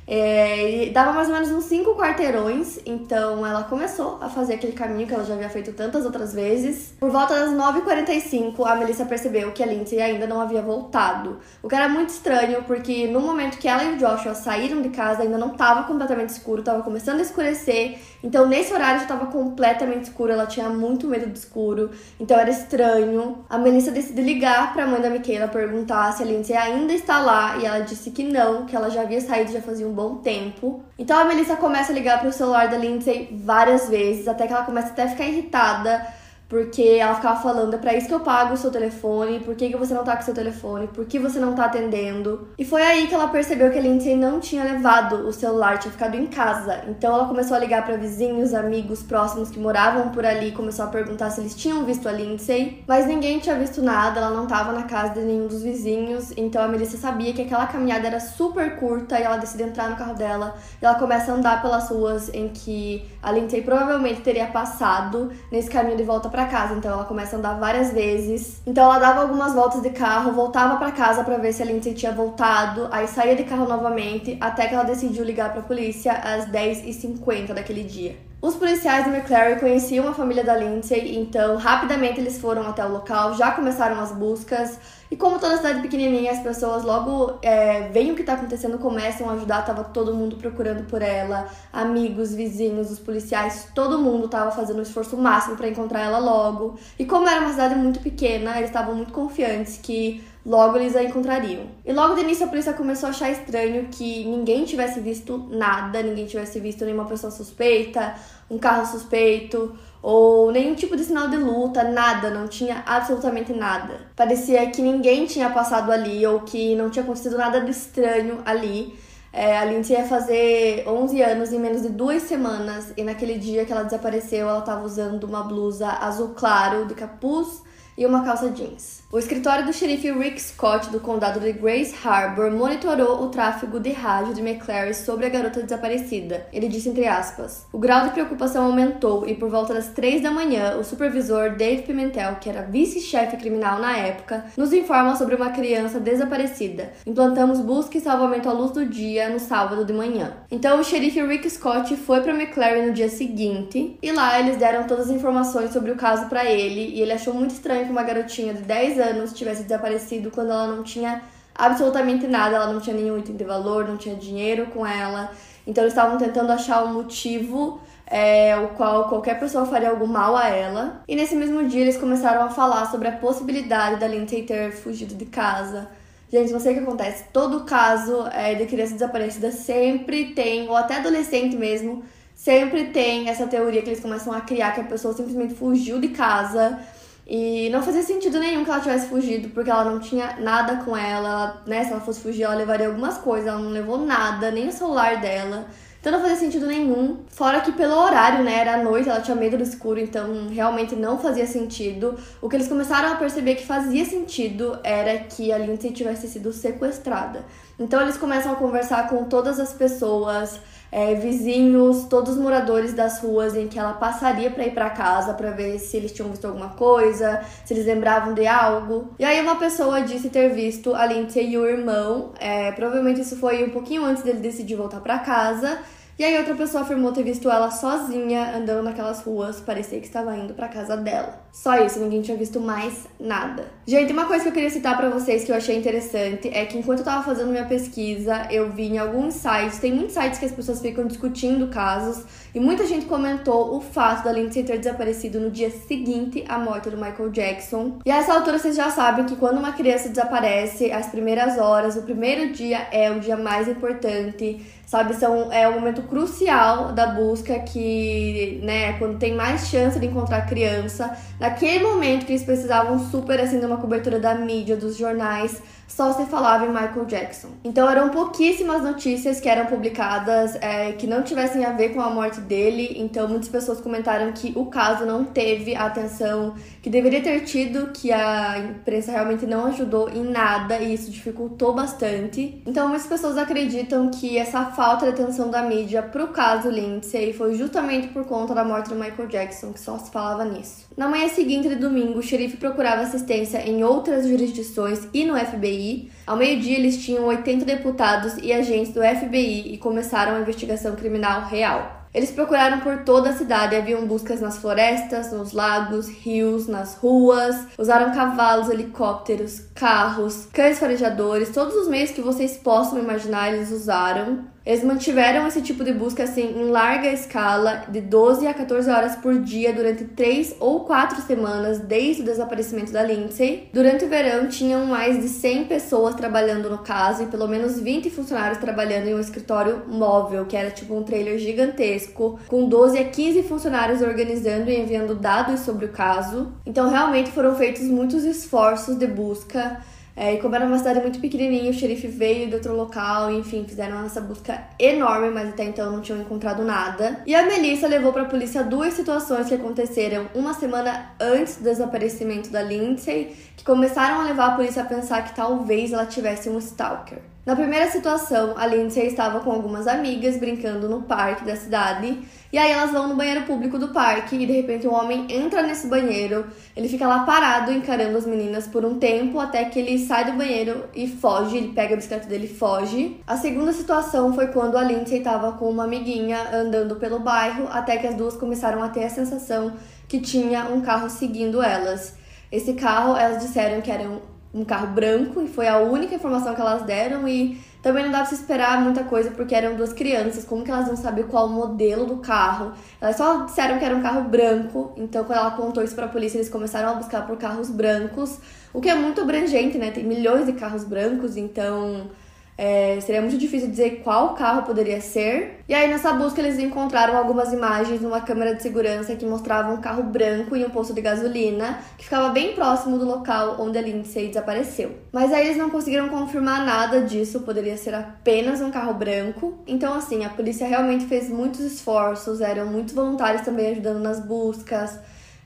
É, 0.07 0.91
dava 0.93 1.13
mais 1.13 1.27
ou 1.27 1.33
menos 1.33 1.51
uns 1.51 1.63
cinco 1.63 1.95
quarteirões, 1.95 2.79
então 2.85 3.45
ela 3.45 3.63
começou 3.63 4.19
a 4.21 4.29
fazer 4.29 4.53
aquele 4.53 4.73
caminho 4.73 5.07
que 5.07 5.13
ela 5.13 5.23
já 5.23 5.33
havia 5.33 5.49
feito 5.49 5.73
tantas 5.73 6.05
outras 6.05 6.33
vezes. 6.33 6.93
Por 6.99 7.09
volta 7.09 7.33
das 7.33 7.51
9h45, 7.51 8.65
a 8.65 8.75
Melissa 8.75 9.05
percebeu 9.05 9.51
que 9.51 9.63
a 9.63 9.65
Lindsay 9.65 9.99
ainda 9.99 10.27
não 10.27 10.39
havia 10.39 10.61
voltado. 10.61 11.39
O 11.61 11.67
que 11.67 11.75
era 11.75 11.89
muito 11.89 12.09
estranho, 12.09 12.63
porque 12.63 13.07
no 13.07 13.19
momento 13.19 13.57
que 13.57 13.67
ela 13.67 13.83
e 13.83 13.95
o 13.95 13.97
Joshua 13.97 14.35
saíram 14.35 14.81
de 14.81 14.89
casa, 14.89 15.23
ainda 15.23 15.37
não 15.37 15.53
estava 15.53 15.83
completamente 15.83 16.29
escuro, 16.29 16.59
estava 16.59 16.83
começando 16.83 17.19
a 17.19 17.23
escurecer. 17.23 17.99
Então, 18.25 18.47
nesse 18.47 18.73
horário 18.73 18.97
já 18.97 19.03
estava 19.03 19.27
completamente 19.27 20.05
escuro, 20.05 20.31
ela 20.31 20.47
tinha 20.47 20.67
muito 20.67 21.07
medo 21.07 21.27
do 21.27 21.35
escuro, 21.35 21.91
então 22.19 22.35
era 22.35 22.49
estranho. 22.49 23.45
A 23.47 23.59
Melissa 23.59 23.91
decidiu 23.91 24.25
ligar 24.25 24.73
para 24.73 24.85
a 24.85 24.87
mãe 24.87 24.99
da 24.99 25.11
Michaela 25.11 25.47
perguntar 25.47 26.11
se 26.11 26.23
a 26.23 26.25
Lindsay 26.25 26.57
ainda 26.57 26.91
está 26.91 27.19
lá, 27.19 27.57
e 27.57 27.65
ela 27.67 27.81
disse 27.81 28.09
que 28.09 28.23
não, 28.23 28.65
que 28.65 28.75
ela 28.75 28.89
já 28.89 29.03
havia 29.03 29.21
saído 29.21 29.51
já 29.51 29.61
fazia 29.61 29.87
um 29.87 29.93
bom 29.93 30.15
tempo. 30.15 30.81
Então 30.97 31.19
a 31.19 31.25
Melissa 31.25 31.55
começa 31.55 31.91
a 31.91 31.95
ligar 31.95 32.19
pro 32.19 32.33
celular 32.33 32.67
da 32.67 32.77
Lindsay 32.77 33.29
várias 33.31 33.87
vezes, 33.87 34.27
até 34.27 34.47
que 34.47 34.53
ela 34.53 34.63
começa 34.63 34.87
até 34.87 35.03
a 35.03 35.09
ficar 35.09 35.25
irritada 35.25 36.24
porque 36.47 36.83
ela 36.99 37.15
ficava 37.15 37.41
falando, 37.41 37.73
é 37.73 37.77
pra 37.77 37.95
isso 37.95 38.07
que 38.07 38.13
eu 38.13 38.19
pago 38.19 38.53
o 38.53 38.57
seu 38.57 38.71
telefone, 38.71 39.39
por 39.39 39.55
que, 39.55 39.69
que 39.69 39.77
você 39.77 39.93
não 39.93 40.03
tá 40.03 40.15
com 40.15 40.21
o 40.21 40.25
seu 40.25 40.33
telefone, 40.33 40.87
por 40.87 41.05
que 41.05 41.17
você 41.17 41.39
não 41.39 41.53
tá 41.53 41.65
atendendo. 41.65 42.49
E 42.57 42.63
foi 42.63 42.83
aí 42.83 43.07
que 43.07 43.15
ela 43.15 43.27
percebeu 43.27 43.71
que 43.71 43.79
a 43.79 43.81
Lindsay 43.81 44.15
não 44.15 44.39
tinha 44.39 44.63
levado 44.63 45.27
o 45.27 45.33
celular, 45.33 45.79
tinha 45.79 45.91
ficado 45.91 46.15
em 46.15 46.27
casa. 46.27 46.83
Então 46.87 47.13
ela 47.13 47.27
começou 47.27 47.57
a 47.57 47.59
ligar 47.59 47.83
para 47.83 47.97
vizinhos, 47.97 48.53
amigos 48.53 49.01
próximos 49.01 49.49
que 49.49 49.59
moravam 49.59 50.09
por 50.09 50.25
ali, 50.25 50.51
começou 50.51 50.85
a 50.85 50.87
perguntar 50.87 51.31
se 51.31 51.41
eles 51.41 51.55
tinham 51.55 51.83
visto 51.83 52.07
a 52.07 52.11
Lindsay. 52.11 52.83
Mas 52.87 53.07
ninguém 53.07 53.39
tinha 53.39 53.55
visto 53.55 53.81
nada, 53.81 54.19
ela 54.19 54.29
não 54.29 54.45
tava 54.45 54.71
na 54.71 54.83
casa 54.83 55.13
de 55.15 55.21
nenhum 55.21 55.47
dos 55.47 55.63
vizinhos. 55.63 56.31
Então 56.37 56.61
a 56.63 56.67
Melissa 56.67 56.97
sabia 56.97 57.33
que 57.33 57.41
aquela 57.41 57.65
caminhada 57.65 58.07
era 58.07 58.19
super 58.19 58.75
curta 58.77 59.19
e 59.19 59.23
ela 59.23 59.37
decide 59.37 59.63
entrar 59.63 59.89
no 59.89 59.95
carro 59.95 60.13
dela. 60.13 60.55
E 60.79 60.85
ela 60.85 60.95
começa 60.95 61.31
a 61.31 61.35
andar 61.35 61.61
pelas 61.61 61.89
ruas 61.89 62.29
em 62.33 62.49
que 62.49 63.03
a 63.21 63.31
Lindsay 63.31 63.61
provavelmente 63.61 64.21
teria 64.21 64.45
passado 64.47 65.31
nesse 65.51 65.69
caminho 65.69 65.97
de 65.97 66.03
volta 66.03 66.29
para 66.35 66.45
casa, 66.47 66.73
então 66.73 66.91
ela 66.91 67.05
começa 67.05 67.37
a 67.37 67.39
andar 67.39 67.53
várias 67.53 67.93
vezes. 67.93 68.61
Então 68.67 68.83
ela 68.83 68.99
dava 68.99 69.21
algumas 69.21 69.53
voltas 69.53 69.81
de 69.81 69.89
carro, 69.91 70.33
voltava 70.33 70.75
para 70.75 70.91
casa 70.91 71.23
para 71.23 71.37
ver 71.37 71.53
se 71.53 71.63
a 71.63 71.65
Lindsay 71.65 71.93
tinha 71.93 72.11
voltado, 72.11 72.89
aí 72.91 73.07
saía 73.07 73.37
de 73.37 73.45
carro 73.45 73.65
novamente, 73.65 74.37
até 74.41 74.67
que 74.67 74.75
ela 74.75 74.83
decidiu 74.83 75.23
ligar 75.23 75.51
para 75.51 75.61
a 75.61 75.63
polícia 75.63 76.11
às 76.11 76.45
10h50 76.47 77.53
daquele 77.53 77.83
dia. 77.83 78.17
Os 78.41 78.53
policiais 78.55 79.05
do 79.05 79.11
McClary 79.11 79.59
conheciam 79.59 80.07
a 80.07 80.13
família 80.13 80.43
da 80.43 80.55
Lindsay, 80.55 81.17
então 81.17 81.57
rapidamente 81.57 82.19
eles 82.19 82.39
foram 82.39 82.67
até 82.67 82.85
o 82.85 82.91
local, 82.91 83.33
já 83.33 83.51
começaram 83.51 83.99
as 83.99 84.11
buscas. 84.11 84.77
E 85.09 85.15
como 85.15 85.39
toda 85.39 85.57
cidade 85.57 85.81
pequenininha, 85.81 86.31
as 86.31 86.39
pessoas 86.39 86.83
logo 86.83 87.39
é, 87.41 87.89
veem 87.89 88.11
o 88.11 88.15
que 88.15 88.21
está 88.21 88.33
acontecendo, 88.33 88.77
começam 88.77 89.29
a 89.29 89.33
ajudar. 89.33 89.63
Tava 89.63 89.83
todo 89.85 90.13
mundo 90.13 90.35
procurando 90.35 90.83
por 90.85 91.01
ela, 91.01 91.47
amigos, 91.71 92.35
vizinhos, 92.35 92.91
os 92.91 92.99
policiais, 92.99 93.69
todo 93.73 93.99
mundo 93.99 94.27
tava 94.27 94.51
fazendo 94.51 94.79
um 94.79 94.83
esforço 94.83 95.17
máximo 95.17 95.55
para 95.55 95.67
encontrar 95.67 96.01
ela 96.01 96.19
logo. 96.19 96.75
E 96.99 97.05
como 97.05 97.27
era 97.27 97.39
uma 97.41 97.51
cidade 97.51 97.75
muito 97.75 97.99
pequena, 97.99 98.57
eles 98.57 98.69
estavam 98.69 98.93
muito 98.93 99.13
confiantes 99.13 99.79
que 99.81 100.23
logo 100.45 100.77
eles 100.77 100.95
a 100.95 101.03
encontrariam. 101.03 101.63
E 101.83 101.91
logo 101.91 102.13
de 102.13 102.21
início 102.21 102.45
a 102.45 102.49
polícia 102.49 102.73
começou 102.73 103.07
a 103.07 103.09
achar 103.09 103.31
estranho 103.31 103.87
que 103.89 104.23
ninguém 104.25 104.63
tivesse 104.63 104.99
visto 104.99 105.47
nada, 105.49 106.03
ninguém 106.03 106.25
tivesse 106.25 106.59
visto 106.59 106.85
nenhuma 106.85 107.05
pessoa 107.05 107.31
suspeita, 107.31 108.13
um 108.49 108.59
carro 108.59 108.85
suspeito 108.85 109.75
ou 110.03 110.51
nenhum 110.51 110.75
tipo 110.75 110.95
de 110.95 111.03
sinal 111.03 111.27
de 111.27 111.37
luta, 111.37 111.83
nada, 111.83 112.29
não 112.29 112.47
tinha 112.47 112.83
absolutamente 112.85 113.51
nada. 113.51 114.01
Parecia 114.15 114.69
que 114.69 114.79
ninguém 114.81 115.25
tinha 115.25 115.49
passado 115.49 115.91
ali 115.91 116.25
ou 116.27 116.41
que 116.41 116.75
não 116.75 116.91
tinha 116.91 117.03
acontecido 117.03 117.37
nada 117.37 117.61
de 117.61 117.71
estranho 117.71 118.39
ali. 118.45 118.93
É, 119.33 119.57
a 119.57 119.65
Lindsay 119.65 119.97
ia 119.97 120.05
fazer 120.05 120.87
11 120.87 121.21
anos 121.21 121.51
em 121.51 121.59
menos 121.59 121.81
de 121.81 121.89
duas 121.89 122.21
semanas 122.21 122.93
e 122.95 123.03
naquele 123.03 123.37
dia 123.37 123.65
que 123.65 123.71
ela 123.71 123.83
desapareceu, 123.83 124.47
ela 124.47 124.59
estava 124.59 124.85
usando 124.85 125.23
uma 125.23 125.43
blusa 125.43 125.89
azul 125.89 126.29
claro 126.35 126.85
de 126.85 126.93
capuz 126.93 127.63
e 127.97 128.05
uma 128.05 128.23
calça 128.23 128.49
jeans. 128.49 129.03
O 129.11 129.19
escritório 129.19 129.65
do 129.65 129.71
xerife 129.71 130.11
Rick 130.11 130.41
Scott 130.41 130.89
do 130.89 130.99
condado 130.99 131.39
de 131.39 131.53
Grace 131.53 131.95
Harbor 132.03 132.51
monitorou 132.51 133.23
o 133.23 133.29
tráfego 133.29 133.79
de 133.79 133.91
rádio 133.91 134.33
de 134.33 134.41
McClary 134.41 134.93
sobre 134.93 135.25
a 135.25 135.29
garota 135.29 135.61
desaparecida. 135.61 136.47
Ele 136.51 136.67
disse 136.67 136.89
entre 136.89 137.07
aspas: 137.07 137.65
"O 137.71 137.79
grau 137.79 138.05
de 138.05 138.11
preocupação 138.11 138.65
aumentou 138.65 139.25
e 139.27 139.33
por 139.33 139.49
volta 139.49 139.73
das 139.73 139.89
três 139.89 140.21
da 140.21 140.31
manhã, 140.31 140.75
o 140.77 140.83
supervisor 140.83 141.55
Dave 141.55 141.83
Pimentel, 141.83 142.35
que 142.41 142.49
era 142.49 142.63
vice-chefe 142.63 143.37
criminal 143.37 143.79
na 143.79 143.95
época, 143.95 144.45
nos 144.57 144.73
informa 144.73 145.15
sobre 145.15 145.35
uma 145.35 145.51
criança 145.51 145.99
desaparecida. 145.99 146.91
Implantamos 147.05 147.61
busca 147.61 147.97
e 147.97 148.01
salvamento 148.01 148.49
à 148.49 148.51
luz 148.51 148.71
do 148.71 148.85
dia 148.85 149.29
no 149.29 149.39
sábado 149.39 149.85
de 149.85 149.93
manhã." 149.93 150.33
Então 150.51 150.79
o 150.79 150.83
xerife 150.83 151.21
Rick 151.25 151.49
Scott 151.49 151.95
foi 151.95 152.19
para 152.19 152.33
McClary 152.33 152.87
no 152.87 152.93
dia 152.93 153.07
seguinte 153.07 153.97
e 154.01 154.11
lá 154.11 154.39
eles 154.39 154.57
deram 154.57 154.87
todas 154.87 155.05
as 155.05 155.15
informações 155.15 155.71
sobre 155.71 155.91
o 155.91 155.95
caso 155.95 156.27
para 156.27 156.43
ele 156.43 156.95
e 156.95 157.01
ele 157.01 157.13
achou 157.13 157.33
muito 157.33 157.51
estranho 157.51 157.84
que 157.85 157.91
uma 157.91 158.03
garotinha 158.03 158.53
de 158.53 158.61
10 158.61 158.99
anos 158.99 159.33
tivesse 159.33 159.63
desaparecido 159.63 160.31
quando 160.31 160.51
ela 160.51 160.67
não 160.67 160.83
tinha 160.83 161.21
absolutamente 161.53 162.27
nada, 162.27 162.57
ela 162.57 162.73
não 162.73 162.81
tinha 162.81 162.95
nenhum 162.95 163.17
item 163.17 163.35
de 163.35 163.43
valor, 163.43 163.87
não 163.87 163.95
tinha 163.95 164.15
dinheiro 164.15 164.67
com 164.67 164.85
ela. 164.85 165.31
Então 165.65 165.83
eles 165.83 165.93
estavam 165.93 166.17
tentando 166.17 166.51
achar 166.51 166.83
um 166.83 166.93
motivo 166.93 167.79
é, 168.05 168.55
o 168.57 168.69
qual 168.69 169.09
qualquer 169.09 169.39
pessoa 169.39 169.65
faria 169.65 169.89
algo 169.89 170.07
mal 170.07 170.35
a 170.35 170.47
ela. 170.49 171.01
E 171.07 171.15
nesse 171.15 171.35
mesmo 171.35 171.67
dia 171.67 171.81
eles 171.81 171.97
começaram 171.97 172.43
a 172.43 172.49
falar 172.49 172.85
sobre 172.91 173.07
a 173.07 173.13
possibilidade 173.13 173.99
da 173.99 174.07
Lindsay 174.07 174.43
ter 174.43 174.71
fugido 174.71 175.15
de 175.15 175.25
casa. 175.25 175.89
Gente, 176.31 176.51
não 176.51 176.59
sei 176.59 176.73
o 176.73 176.75
que 176.75 176.83
acontece. 176.83 177.25
Todo 177.31 177.63
caso 177.63 178.27
é, 178.31 178.55
de 178.55 178.65
criança 178.65 178.93
desaparecida 178.93 179.51
sempre 179.51 180.33
tem, 180.33 180.67
ou 180.67 180.75
até 180.75 180.97
adolescente 180.97 181.55
mesmo, 181.55 182.03
sempre 182.35 182.85
tem 182.85 183.29
essa 183.29 183.47
teoria 183.47 183.81
que 183.81 183.89
eles 183.89 183.99
começam 183.99 184.33
a 184.33 184.41
criar 184.41 184.71
que 184.71 184.81
a 184.81 184.83
pessoa 184.83 185.13
simplesmente 185.13 185.53
fugiu 185.53 185.99
de 185.99 186.09
casa 186.09 186.79
e 187.27 187.69
não 187.71 187.81
fazia 187.81 188.03
sentido 188.03 188.37
nenhum 188.39 188.63
que 188.63 188.69
ela 188.69 188.79
tivesse 188.79 189.07
fugido, 189.07 189.49
porque 189.49 189.69
ela 189.69 189.83
não 189.83 189.99
tinha 189.99 190.37
nada 190.39 190.83
com 190.83 190.95
ela, 190.95 191.61
né? 191.65 191.83
Se 191.83 191.91
ela 191.91 192.01
fosse 192.01 192.19
fugir, 192.19 192.43
ela 192.43 192.55
levaria 192.55 192.87
algumas 192.87 193.17
coisas, 193.17 193.47
ela 193.47 193.59
não 193.59 193.71
levou 193.71 193.97
nada, 193.97 194.51
nem 194.51 194.67
o 194.67 194.71
celular 194.71 195.19
dela. 195.19 195.65
Então 195.99 196.13
não 196.13 196.21
fazia 196.21 196.35
sentido 196.35 196.67
nenhum. 196.67 197.21
Fora 197.29 197.61
que 197.61 197.71
pelo 197.71 197.95
horário, 197.95 198.43
né? 198.43 198.59
Era 198.59 198.77
noite, 198.77 199.09
ela 199.09 199.21
tinha 199.21 199.35
medo 199.35 199.57
do 199.57 199.63
escuro, 199.63 199.99
então 199.99 200.49
realmente 200.49 200.95
não 200.95 201.17
fazia 201.17 201.47
sentido. 201.47 202.13
O 202.39 202.47
que 202.47 202.55
eles 202.55 202.67
começaram 202.67 203.11
a 203.11 203.15
perceber 203.15 203.55
que 203.55 203.65
fazia 203.65 204.05
sentido 204.05 204.77
era 204.83 205.17
que 205.17 205.51
a 205.51 205.57
Lindsay 205.57 205.89
tivesse 205.91 206.27
sido 206.27 206.53
sequestrada. 206.53 207.43
Então 207.79 207.99
eles 207.99 208.17
começam 208.17 208.51
a 208.51 208.55
conversar 208.55 209.09
com 209.09 209.23
todas 209.23 209.59
as 209.59 209.73
pessoas 209.73 210.59
é, 210.95 211.13
vizinhos, 211.13 212.05
todos 212.05 212.35
os 212.35 212.41
moradores 212.41 212.93
das 212.93 213.19
ruas 213.19 213.53
em 213.53 213.67
que 213.67 213.77
ela 213.77 213.91
passaria 213.91 214.49
para 214.49 214.65
ir 214.65 214.73
para 214.73 214.89
casa 214.89 215.33
para 215.33 215.51
ver 215.51 215.77
se 215.77 215.97
eles 215.97 216.13
tinham 216.13 216.29
visto 216.29 216.47
alguma 216.47 216.69
coisa, 216.69 217.41
se 217.65 217.73
eles 217.73 217.85
lembravam 217.85 218.33
de 218.33 218.47
algo. 218.47 219.09
E 219.19 219.25
aí 219.25 219.41
uma 219.41 219.57
pessoa 219.57 219.99
disse 220.03 220.29
ter 220.29 220.53
visto 220.53 220.95
a 220.95 221.05
Lindsay 221.05 221.49
e 221.49 221.57
o 221.57 221.65
irmão. 221.65 222.31
É, 222.39 222.71
provavelmente 222.71 223.19
isso 223.19 223.35
foi 223.35 223.65
um 223.65 223.71
pouquinho 223.71 224.05
antes 224.05 224.23
dele 224.23 224.39
decidir 224.39 224.75
voltar 224.75 225.01
para 225.01 225.19
casa. 225.19 225.79
E 226.17 226.23
aí 226.23 226.37
outra 226.37 226.55
pessoa 226.55 226.83
afirmou 226.83 227.11
ter 227.11 227.23
visto 227.23 227.51
ela 227.51 227.69
sozinha 227.69 228.55
andando 228.55 228.83
naquelas 228.83 229.21
ruas, 229.21 229.59
parecia 229.59 229.99
que 229.99 230.07
estava 230.07 230.33
indo 230.37 230.53
para 230.53 230.69
casa 230.69 230.95
dela. 230.95 231.43
Só 231.51 231.75
isso, 231.85 231.99
ninguém 231.99 232.21
tinha 232.21 232.37
visto 232.37 232.57
mais 232.57 233.05
nada. 233.19 233.65
Gente, 233.85 234.13
uma 234.13 234.25
coisa 234.25 234.43
que 234.43 234.49
eu 234.49 234.53
queria 234.53 234.69
citar 234.69 234.95
para 234.95 235.09
vocês 235.09 235.43
que 235.43 235.51
eu 235.51 235.55
achei 235.55 235.77
interessante 235.77 236.49
é 236.53 236.65
que 236.65 236.77
enquanto 236.77 236.99
eu 236.99 237.05
tava 237.05 237.21
fazendo 237.21 237.49
minha 237.49 237.65
pesquisa, 237.65 238.47
eu 238.49 238.71
vi 238.71 238.87
em 238.87 238.97
alguns 238.97 239.33
sites, 239.33 239.79
tem 239.79 239.91
muitos 239.91 240.13
sites 240.13 240.39
que 240.39 240.45
as 240.45 240.53
pessoas 240.53 240.79
ficam 240.81 241.05
discutindo 241.05 241.67
casos, 241.67 242.23
e 242.53 242.61
muita 242.61 242.85
gente 242.85 243.05
comentou 243.07 243.75
o 243.75 243.81
fato 243.81 244.23
da 244.23 244.31
Lindsay 244.31 244.63
ter 244.63 244.77
desaparecido 244.77 245.41
no 245.41 245.51
dia 245.51 245.69
seguinte 245.69 246.45
à 246.47 246.57
morte 246.57 246.89
do 246.89 246.95
Michael 246.95 247.29
Jackson. 247.29 247.99
E 248.05 248.11
a 248.11 248.17
essa 248.17 248.33
altura 248.33 248.57
vocês 248.57 248.77
já 248.77 248.89
sabem 248.89 249.25
que 249.25 249.35
quando 249.35 249.57
uma 249.57 249.73
criança 249.73 250.07
desaparece, 250.07 250.93
as 250.93 251.07
primeiras 251.07 251.57
horas, 251.57 251.97
o 251.97 252.03
primeiro 252.03 252.53
dia 252.53 252.87
é 252.89 253.11
o 253.11 253.19
dia 253.19 253.35
mais 253.35 253.67
importante 253.67 254.61
sabe? 254.85 255.15
São, 255.15 255.51
é 255.51 255.67
o 255.67 255.73
momento 255.73 256.03
crucial 256.05 256.91
da 256.93 257.07
busca 257.07 257.59
que, 257.59 258.59
né, 258.63 258.93
quando 258.93 259.17
tem 259.17 259.33
mais 259.35 259.67
chance 259.67 259.99
de 259.99 260.05
encontrar 260.05 260.45
criança. 260.47 261.15
Naquele 261.39 261.83
momento 261.83 262.25
que 262.25 262.31
eles 262.31 262.43
precisavam 262.43 262.99
super, 263.09 263.39
assim, 263.39 263.59
de 263.59 263.65
uma 263.65 263.77
cobertura 263.77 264.19
da 264.19 264.35
mídia, 264.35 264.75
dos 264.75 264.97
jornais, 264.97 265.61
só 265.87 266.11
se 266.13 266.25
falava 266.25 266.65
em 266.65 266.69
Michael 266.69 267.05
Jackson. 267.05 267.49
Então 267.63 267.89
eram 267.89 268.09
pouquíssimas 268.09 268.81
notícias 268.81 269.39
que 269.39 269.47
eram 269.47 269.65
publicadas 269.67 270.55
é, 270.55 270.91
que 270.93 271.07
não 271.07 271.23
tivessem 271.23 271.63
a 271.65 271.71
ver 271.71 271.89
com 271.89 272.01
a 272.01 272.09
morte 272.09 272.41
dele. 272.41 272.95
Então 272.97 273.27
muitas 273.27 273.49
pessoas 273.49 273.79
comentaram 273.79 274.31
que 274.31 274.53
o 274.55 274.65
caso 274.65 275.05
não 275.05 275.23
teve 275.23 275.75
a 275.75 275.85
atenção 275.85 276.55
que 276.81 276.89
deveria 276.89 277.21
ter 277.21 277.41
tido, 277.41 277.91
que 277.91 278.11
a 278.11 278.57
imprensa 278.59 279.11
realmente 279.11 279.45
não 279.45 279.67
ajudou 279.67 280.09
em 280.09 280.23
nada 280.23 280.79
e 280.79 280.93
isso 280.93 281.11
dificultou 281.11 281.73
bastante. 281.73 282.61
Então 282.65 282.87
muitas 282.87 283.07
pessoas 283.07 283.37
acreditam 283.37 284.09
que 284.09 284.37
essa 284.37 284.65
falta 284.65 285.05
de 285.05 285.11
atenção 285.21 285.49
da 285.49 285.61
mídia 285.61 286.01
pro 286.01 286.29
caso 286.29 286.69
Lindsay 286.69 287.33
foi 287.33 287.55
justamente 287.55 288.07
por 288.07 288.25
conta 288.25 288.53
da 288.53 288.63
morte 288.63 288.89
do 288.89 288.95
Michael 288.95 289.27
Jackson, 289.27 289.71
que 289.71 289.79
só 289.79 289.97
se 289.97 290.11
falava 290.11 290.43
nisso. 290.43 290.85
Na 290.97 291.09
manhã 291.09 291.27
seguinte 291.27 291.67
de 291.67 291.75
domingo, 291.75 292.19
o 292.19 292.23
xerife 292.23 292.57
procurava 292.57 293.01
assistência 293.01 293.57
em 293.67 293.83
outras 293.83 294.27
jurisdições 294.27 295.07
e 295.13 295.25
no 295.25 295.37
FBI 295.37 295.74
FBI. 295.75 296.11
Ao 296.25 296.37
meio-dia, 296.37 296.77
eles 296.77 297.03
tinham 297.03 297.25
80 297.25 297.65
deputados 297.65 298.37
e 298.41 298.53
agentes 298.53 298.93
do 298.93 299.01
FBI 299.01 299.73
e 299.73 299.77
começaram 299.77 300.35
a 300.35 300.39
investigação 300.39 300.95
criminal 300.95 301.41
real. 301.47 302.03
Eles 302.13 302.31
procuraram 302.31 302.79
por 302.79 303.03
toda 303.03 303.29
a 303.29 303.33
cidade, 303.33 303.75
haviam 303.75 304.07
buscas 304.07 304.39
nas 304.39 304.57
florestas, 304.57 305.33
nos 305.33 305.51
lagos, 305.51 306.07
rios, 306.07 306.65
nas 306.65 306.95
ruas, 306.95 307.67
usaram 307.77 308.13
cavalos, 308.13 308.69
helicópteros, 308.69 309.59
carros, 309.75 310.47
cães 310.53 310.79
farejadores, 310.79 311.49
todos 311.49 311.75
os 311.75 311.89
meios 311.89 312.11
que 312.11 312.21
vocês 312.21 312.55
possam 312.55 312.99
imaginar 312.99 313.53
eles 313.53 313.69
usaram. 313.69 314.45
Eles 314.65 314.83
mantiveram 314.83 315.47
esse 315.47 315.61
tipo 315.61 315.83
de 315.83 315.93
busca 315.93 316.23
assim 316.23 316.59
em 316.59 316.71
larga 316.71 317.11
escala, 317.11 317.83
de 317.87 318.01
12 318.01 318.47
a 318.47 318.53
14 318.53 318.89
horas 318.89 319.15
por 319.15 319.37
dia 319.37 319.71
durante 319.71 320.05
3 320.05 320.55
ou 320.59 320.79
4 320.85 321.21
semanas 321.21 321.77
desde 321.79 322.23
o 322.23 322.25
desaparecimento 322.25 322.91
da 322.91 323.03
Lindsay. 323.03 323.69
Durante 323.71 324.05
o 324.05 324.09
verão, 324.09 324.47
tinham 324.47 324.87
mais 324.87 325.21
de 325.21 325.29
100 325.29 325.65
pessoas 325.65 326.15
trabalhando 326.15 326.67
no 326.67 326.79
caso 326.79 327.23
e 327.23 327.27
pelo 327.27 327.47
menos 327.47 327.79
20 327.79 328.09
funcionários 328.09 328.57
trabalhando 328.57 329.07
em 329.07 329.13
um 329.13 329.19
escritório 329.19 329.83
móvel, 329.87 330.47
que 330.47 330.57
era 330.57 330.71
tipo 330.71 330.95
um 330.95 331.03
trailer 331.03 331.37
gigantesco, 331.37 332.39
com 332.47 332.67
12 332.67 332.97
a 332.97 333.03
15 333.03 333.43
funcionários 333.43 334.01
organizando 334.01 334.71
e 334.71 334.79
enviando 334.79 335.13
dados 335.13 335.59
sobre 335.59 335.85
o 335.85 335.89
caso. 335.89 336.53
Então, 336.65 336.89
realmente 336.89 337.29
foram 337.29 337.55
feitos 337.55 337.83
muitos 337.83 338.23
esforços 338.23 338.97
de 338.97 339.05
busca 339.05 339.79
é, 340.15 340.35
e 340.35 340.37
como 340.39 340.55
era 340.55 340.65
uma 340.65 340.77
cidade 340.77 341.01
muito 341.01 341.19
pequenininha, 341.19 341.69
o 341.69 341.73
xerife 341.73 342.07
veio 342.07 342.47
de 342.47 342.55
outro 342.55 342.73
local, 342.73 343.29
enfim, 343.31 343.65
fizeram 343.67 344.05
essa 344.05 344.21
busca 344.21 344.63
enorme, 344.79 345.29
mas 345.29 345.49
até 345.49 345.65
então 345.65 345.91
não 345.91 345.99
tinham 345.99 346.21
encontrado 346.21 346.63
nada. 346.63 347.21
E 347.25 347.35
a 347.35 347.45
Melissa 347.45 347.85
levou 347.87 348.13
para 348.13 348.21
a 348.21 348.25
polícia 348.25 348.63
duas 348.63 348.93
situações 348.93 349.49
que 349.49 349.55
aconteceram 349.55 350.27
uma 350.33 350.53
semana 350.53 351.11
antes 351.19 351.57
do 351.57 351.63
desaparecimento 351.63 352.49
da 352.49 352.61
Lindsay, 352.61 353.35
que 353.57 353.65
começaram 353.65 354.21
a 354.21 354.23
levar 354.23 354.53
a 354.53 354.55
polícia 354.55 354.83
a 354.83 354.85
pensar 354.85 355.21
que 355.23 355.35
talvez 355.35 355.91
ela 355.91 356.05
tivesse 356.05 356.49
um 356.49 356.57
stalker. 356.59 357.19
Na 357.45 357.55
primeira 357.55 357.91
situação, 357.91 358.55
a 358.57 358.65
Lindsay 358.65 359.05
estava 359.05 359.39
com 359.39 359.51
algumas 359.51 359.85
amigas 359.85 360.35
brincando 360.35 360.89
no 360.89 361.03
parque 361.03 361.45
da 361.45 361.55
cidade, 361.55 362.17
e 362.51 362.57
aí 362.57 362.71
elas 362.71 362.89
vão 362.89 363.07
no 363.07 363.15
banheiro 363.15 363.43
público 363.43 363.77
do 363.77 363.89
parque 363.89 364.35
e 364.35 364.47
de 364.47 364.51
repente 364.51 364.87
um 364.87 364.93
homem 364.95 365.27
entra 365.29 365.61
nesse 365.61 365.85
banheiro, 365.85 366.47
ele 366.75 366.89
fica 366.89 367.07
lá 367.07 367.19
parado 367.19 367.71
encarando 367.71 368.17
as 368.17 368.25
meninas 368.25 368.65
por 368.65 368.83
um 368.83 368.97
tempo 368.97 369.39
até 369.39 369.63
que 369.65 369.77
ele 369.77 369.99
sai 369.99 370.25
do 370.25 370.35
banheiro 370.35 370.85
e 370.95 371.07
foge, 371.07 371.57
ele 371.57 371.67
pega 371.67 371.93
a 371.93 371.97
bicicleta 371.97 372.27
dele 372.27 372.45
e 372.45 372.55
foge. 372.55 373.21
A 373.27 373.37
segunda 373.37 373.71
situação 373.73 374.33
foi 374.33 374.47
quando 374.47 374.75
a 374.75 374.83
Lindsay 374.83 375.19
estava 375.19 375.51
com 375.51 375.69
uma 375.69 375.83
amiguinha 375.83 376.49
andando 376.51 376.95
pelo 376.95 377.19
bairro 377.19 377.67
até 377.69 377.97
que 377.97 378.07
as 378.07 378.15
duas 378.15 378.35
começaram 378.35 378.81
a 378.81 378.89
ter 378.89 379.03
a 379.03 379.09
sensação 379.11 379.73
que 380.07 380.19
tinha 380.19 380.65
um 380.65 380.81
carro 380.81 381.11
seguindo 381.11 381.61
elas. 381.61 382.15
Esse 382.51 382.73
carro, 382.73 383.15
elas 383.15 383.43
disseram 383.43 383.81
que 383.81 383.91
era 383.91 384.09
um 384.09 384.34
um 384.55 384.63
carro 384.63 384.87
branco 384.87 385.41
e 385.41 385.47
foi 385.49 385.67
a 385.67 385.79
única 385.79 386.15
informação 386.15 386.55
que 386.55 386.61
elas 386.61 386.83
deram 386.83 387.27
e 387.27 387.61
também 387.81 388.05
não 388.05 388.11
dá 388.11 388.19
pra 388.19 388.27
se 388.27 388.35
esperar 388.35 388.81
muita 388.81 389.03
coisa 389.03 389.29
porque 389.31 389.53
eram 389.53 389.75
duas 389.75 389.91
crianças, 389.91 390.45
como 390.45 390.63
que 390.63 390.71
elas 390.71 390.87
vão 390.87 390.95
saber 390.95 391.25
qual 391.25 391.47
o 391.47 391.49
modelo 391.49 392.05
do 392.05 392.17
carro? 392.17 392.71
Elas 393.01 393.17
só 393.17 393.43
disseram 393.43 393.77
que 393.77 393.83
era 393.83 393.93
um 393.93 394.01
carro 394.01 394.23
branco, 394.23 394.93
então 394.95 395.25
quando 395.25 395.37
ela 395.37 395.51
contou 395.51 395.83
isso 395.83 395.93
pra 395.93 396.07
polícia, 396.07 396.37
eles 396.37 396.49
começaram 396.49 396.89
a 396.89 396.93
buscar 396.93 397.27
por 397.27 397.37
carros 397.37 397.69
brancos, 397.69 398.39
o 398.73 398.79
que 398.79 398.89
é 398.89 398.95
muito 398.95 399.21
abrangente, 399.21 399.77
né? 399.77 399.91
Tem 399.91 400.05
milhões 400.05 400.45
de 400.45 400.53
carros 400.53 400.85
brancos, 400.85 401.35
então 401.35 402.09
É, 402.57 402.97
seria 403.01 403.21
muito 403.21 403.37
difícil 403.37 403.69
dizer 403.69 404.01
qual 404.03 404.33
carro 404.33 404.63
poderia 404.63 405.01
ser. 405.01 405.59
E 405.67 405.73
aí, 405.73 405.89
nessa 405.89 406.13
busca, 406.13 406.39
eles 406.39 406.57
encontraram 406.57 407.17
algumas 407.17 407.51
imagens 407.51 408.01
numa 408.01 408.21
câmera 408.21 408.55
de 408.55 408.63
segurança 408.63 409.15
que 409.15 409.25
mostravam 409.25 409.75
um 409.75 409.81
carro 409.81 410.03
branco 410.03 410.55
e 410.55 410.63
um 410.63 410.69
posto 410.69 410.93
de 410.93 411.01
gasolina 411.01 411.79
que 411.97 412.05
ficava 412.05 412.29
bem 412.29 412.53
próximo 412.53 412.97
do 412.97 413.05
local 413.05 413.57
onde 413.59 413.77
a 413.77 413.81
Lindsay 413.81 414.27
desapareceu. 414.27 414.91
Mas 415.11 415.33
aí 415.33 415.45
eles 415.45 415.57
não 415.57 415.69
conseguiram 415.69 416.07
confirmar 416.07 416.65
nada 416.65 417.01
disso, 417.01 417.41
poderia 417.41 417.75
ser 417.75 417.93
apenas 417.93 418.61
um 418.61 418.71
carro 418.71 418.93
branco. 418.93 419.59
Então, 419.67 419.93
assim, 419.93 420.23
a 420.23 420.29
polícia 420.29 420.67
realmente 420.67 421.05
fez 421.05 421.29
muitos 421.29 421.59
esforços, 421.59 422.39
eram 422.39 422.67
muitos 422.67 422.93
voluntários 422.93 423.41
também 423.41 423.71
ajudando 423.71 423.99
nas 423.99 424.19
buscas. 424.19 424.97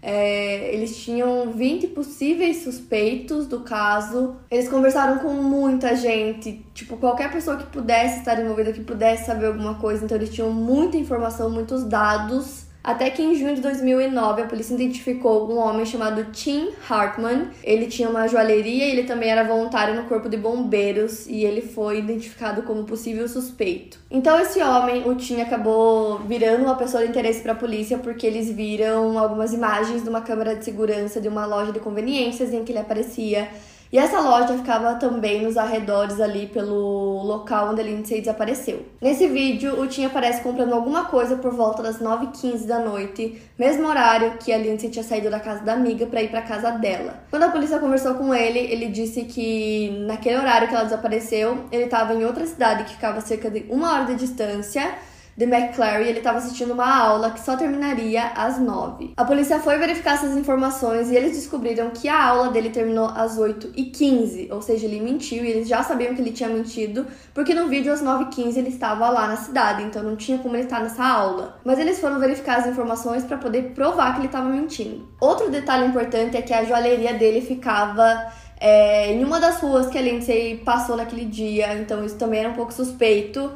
É, 0.01 0.73
eles 0.73 0.97
tinham 0.97 1.51
20 1.51 1.87
possíveis 1.87 2.63
suspeitos 2.63 3.47
do 3.47 3.61
caso. 3.61 4.37
Eles 4.49 4.69
conversaram 4.69 5.19
com 5.19 5.33
muita 5.33 5.95
gente, 5.95 6.65
tipo, 6.73 6.97
qualquer 6.97 7.31
pessoa 7.31 7.57
que 7.57 7.65
pudesse 7.65 8.19
estar 8.19 8.39
envolvida, 8.39 8.71
que 8.71 8.81
pudesse 8.81 9.25
saber 9.25 9.47
alguma 9.47 9.75
coisa. 9.75 10.05
Então, 10.05 10.17
eles 10.17 10.29
tinham 10.29 10.51
muita 10.51 10.97
informação, 10.97 11.49
muitos 11.49 11.83
dados. 11.83 12.68
Até 12.83 13.09
que 13.09 13.21
em 13.21 13.35
junho 13.35 13.55
de 13.55 13.61
2009 13.61 14.41
a 14.41 14.45
polícia 14.45 14.73
identificou 14.73 15.51
um 15.51 15.57
homem 15.57 15.85
chamado 15.85 16.31
Tim 16.31 16.69
Hartman. 16.89 17.49
Ele 17.63 17.87
tinha 17.87 18.09
uma 18.09 18.27
joalheria 18.27 18.85
e 18.85 18.91
ele 18.91 19.03
também 19.03 19.29
era 19.29 19.43
voluntário 19.43 19.95
no 19.95 20.07
corpo 20.07 20.29
de 20.29 20.37
bombeiros 20.37 21.27
e 21.27 21.43
ele 21.43 21.61
foi 21.61 21.99
identificado 21.99 22.63
como 22.63 22.85
possível 22.85 23.27
suspeito. 23.27 23.99
Então 24.09 24.39
esse 24.39 24.61
homem, 24.61 25.07
o 25.07 25.13
Tim, 25.15 25.41
acabou 25.41 26.19
virando 26.19 26.63
uma 26.63 26.75
pessoa 26.75 27.03
de 27.03 27.09
interesse 27.09 27.41
para 27.41 27.51
a 27.51 27.55
polícia 27.55 27.97
porque 27.97 28.25
eles 28.25 28.49
viram 28.49 29.19
algumas 29.19 29.53
imagens 29.53 30.01
de 30.01 30.09
uma 30.09 30.21
câmera 30.21 30.55
de 30.55 30.63
segurança 30.63 31.19
de 31.19 31.27
uma 31.27 31.45
loja 31.45 31.73
de 31.73 31.79
conveniências 31.79 32.53
em 32.53 32.63
que 32.63 32.71
ele 32.71 32.79
aparecia 32.79 33.49
e 33.91 33.97
essa 33.97 34.19
loja 34.19 34.55
ficava 34.55 34.95
também 34.95 35.41
nos 35.41 35.57
arredores 35.57 36.21
ali 36.21 36.45
pelo 36.47 37.23
local 37.23 37.71
onde 37.71 37.81
a 37.81 37.83
Lindsay 37.83 38.19
desapareceu. 38.19 38.85
Nesse 39.01 39.27
vídeo, 39.27 39.79
o 39.79 39.87
Tim 39.87 40.05
aparece 40.05 40.41
comprando 40.41 40.73
alguma 40.73 41.05
coisa 41.05 41.35
por 41.37 41.51
volta 41.51 41.81
das 41.81 41.99
9h15 41.99 42.65
da 42.67 42.79
noite, 42.79 43.41
mesmo 43.57 43.87
horário 43.87 44.37
que 44.37 44.53
a 44.53 44.57
Lindsay 44.57 44.89
tinha 44.89 45.03
saído 45.03 45.29
da 45.29 45.39
casa 45.39 45.63
da 45.63 45.73
amiga 45.73 46.05
para 46.05 46.21
ir 46.21 46.29
para 46.29 46.41
casa 46.43 46.71
dela. 46.71 47.23
Quando 47.31 47.43
a 47.43 47.49
polícia 47.49 47.79
conversou 47.79 48.13
com 48.13 48.33
ele, 48.33 48.59
ele 48.59 48.89
disse 48.89 49.23
que 49.23 50.03
naquele 50.05 50.37
horário 50.37 50.67
que 50.67 50.75
ela 50.75 50.83
desapareceu, 50.83 51.65
ele 51.71 51.85
estava 51.85 52.13
em 52.13 52.23
outra 52.23 52.45
cidade 52.45 52.83
que 52.83 52.91
ficava 52.91 53.17
a 53.17 53.21
cerca 53.21 53.49
de 53.49 53.65
uma 53.69 53.93
hora 53.93 54.05
de 54.05 54.15
distância 54.15 54.93
de 55.39 55.45
McClary, 55.45 56.09
ele 56.09 56.17
estava 56.17 56.37
assistindo 56.37 56.73
uma 56.73 56.93
aula 56.93 57.31
que 57.31 57.39
só 57.39 57.55
terminaria 57.55 58.25
às 58.35 58.59
9. 58.59 59.13
A 59.15 59.23
polícia 59.23 59.57
foi 59.57 59.77
verificar 59.77 60.15
essas 60.15 60.35
informações 60.35 61.09
e 61.09 61.15
eles 61.15 61.31
descobriram 61.31 61.91
que 61.91 62.09
a 62.09 62.21
aula 62.21 62.49
dele 62.49 62.69
terminou 62.69 63.05
às 63.05 63.39
8h15, 63.39 64.51
ou 64.51 64.61
seja, 64.61 64.85
ele 64.85 64.99
mentiu 64.99 65.45
e 65.45 65.49
eles 65.49 65.69
já 65.69 65.81
sabiam 65.81 66.13
que 66.13 66.19
ele 66.19 66.33
tinha 66.33 66.49
mentido, 66.49 67.07
porque 67.33 67.53
no 67.53 67.69
vídeo 67.69 67.93
às 67.93 68.03
9h15 68.03 68.57
ele 68.57 68.67
estava 68.67 69.09
lá 69.09 69.29
na 69.29 69.37
cidade, 69.37 69.81
então 69.81 70.03
não 70.03 70.17
tinha 70.17 70.37
como 70.39 70.57
ele 70.57 70.63
estar 70.63 70.81
nessa 70.81 71.05
aula. 71.05 71.57
Mas 71.63 71.79
eles 71.79 72.01
foram 72.01 72.19
verificar 72.19 72.59
as 72.59 72.67
informações 72.67 73.23
para 73.23 73.37
poder 73.37 73.71
provar 73.73 74.11
que 74.15 74.19
ele 74.19 74.25
estava 74.25 74.49
mentindo. 74.49 75.07
Outro 75.21 75.49
detalhe 75.49 75.87
importante 75.87 76.35
é 76.35 76.41
que 76.41 76.53
a 76.53 76.65
joalheria 76.65 77.13
dele 77.13 77.39
ficava 77.39 78.29
é, 78.59 79.13
em 79.13 79.23
uma 79.23 79.39
das 79.39 79.61
ruas 79.61 79.87
que 79.87 79.97
a 79.97 80.01
Lindsay 80.01 80.57
passou 80.65 80.97
naquele 80.97 81.23
dia, 81.23 81.75
então 81.75 82.03
isso 82.03 82.17
também 82.17 82.41
era 82.41 82.49
um 82.49 82.55
pouco 82.55 82.73
suspeito. 82.73 83.49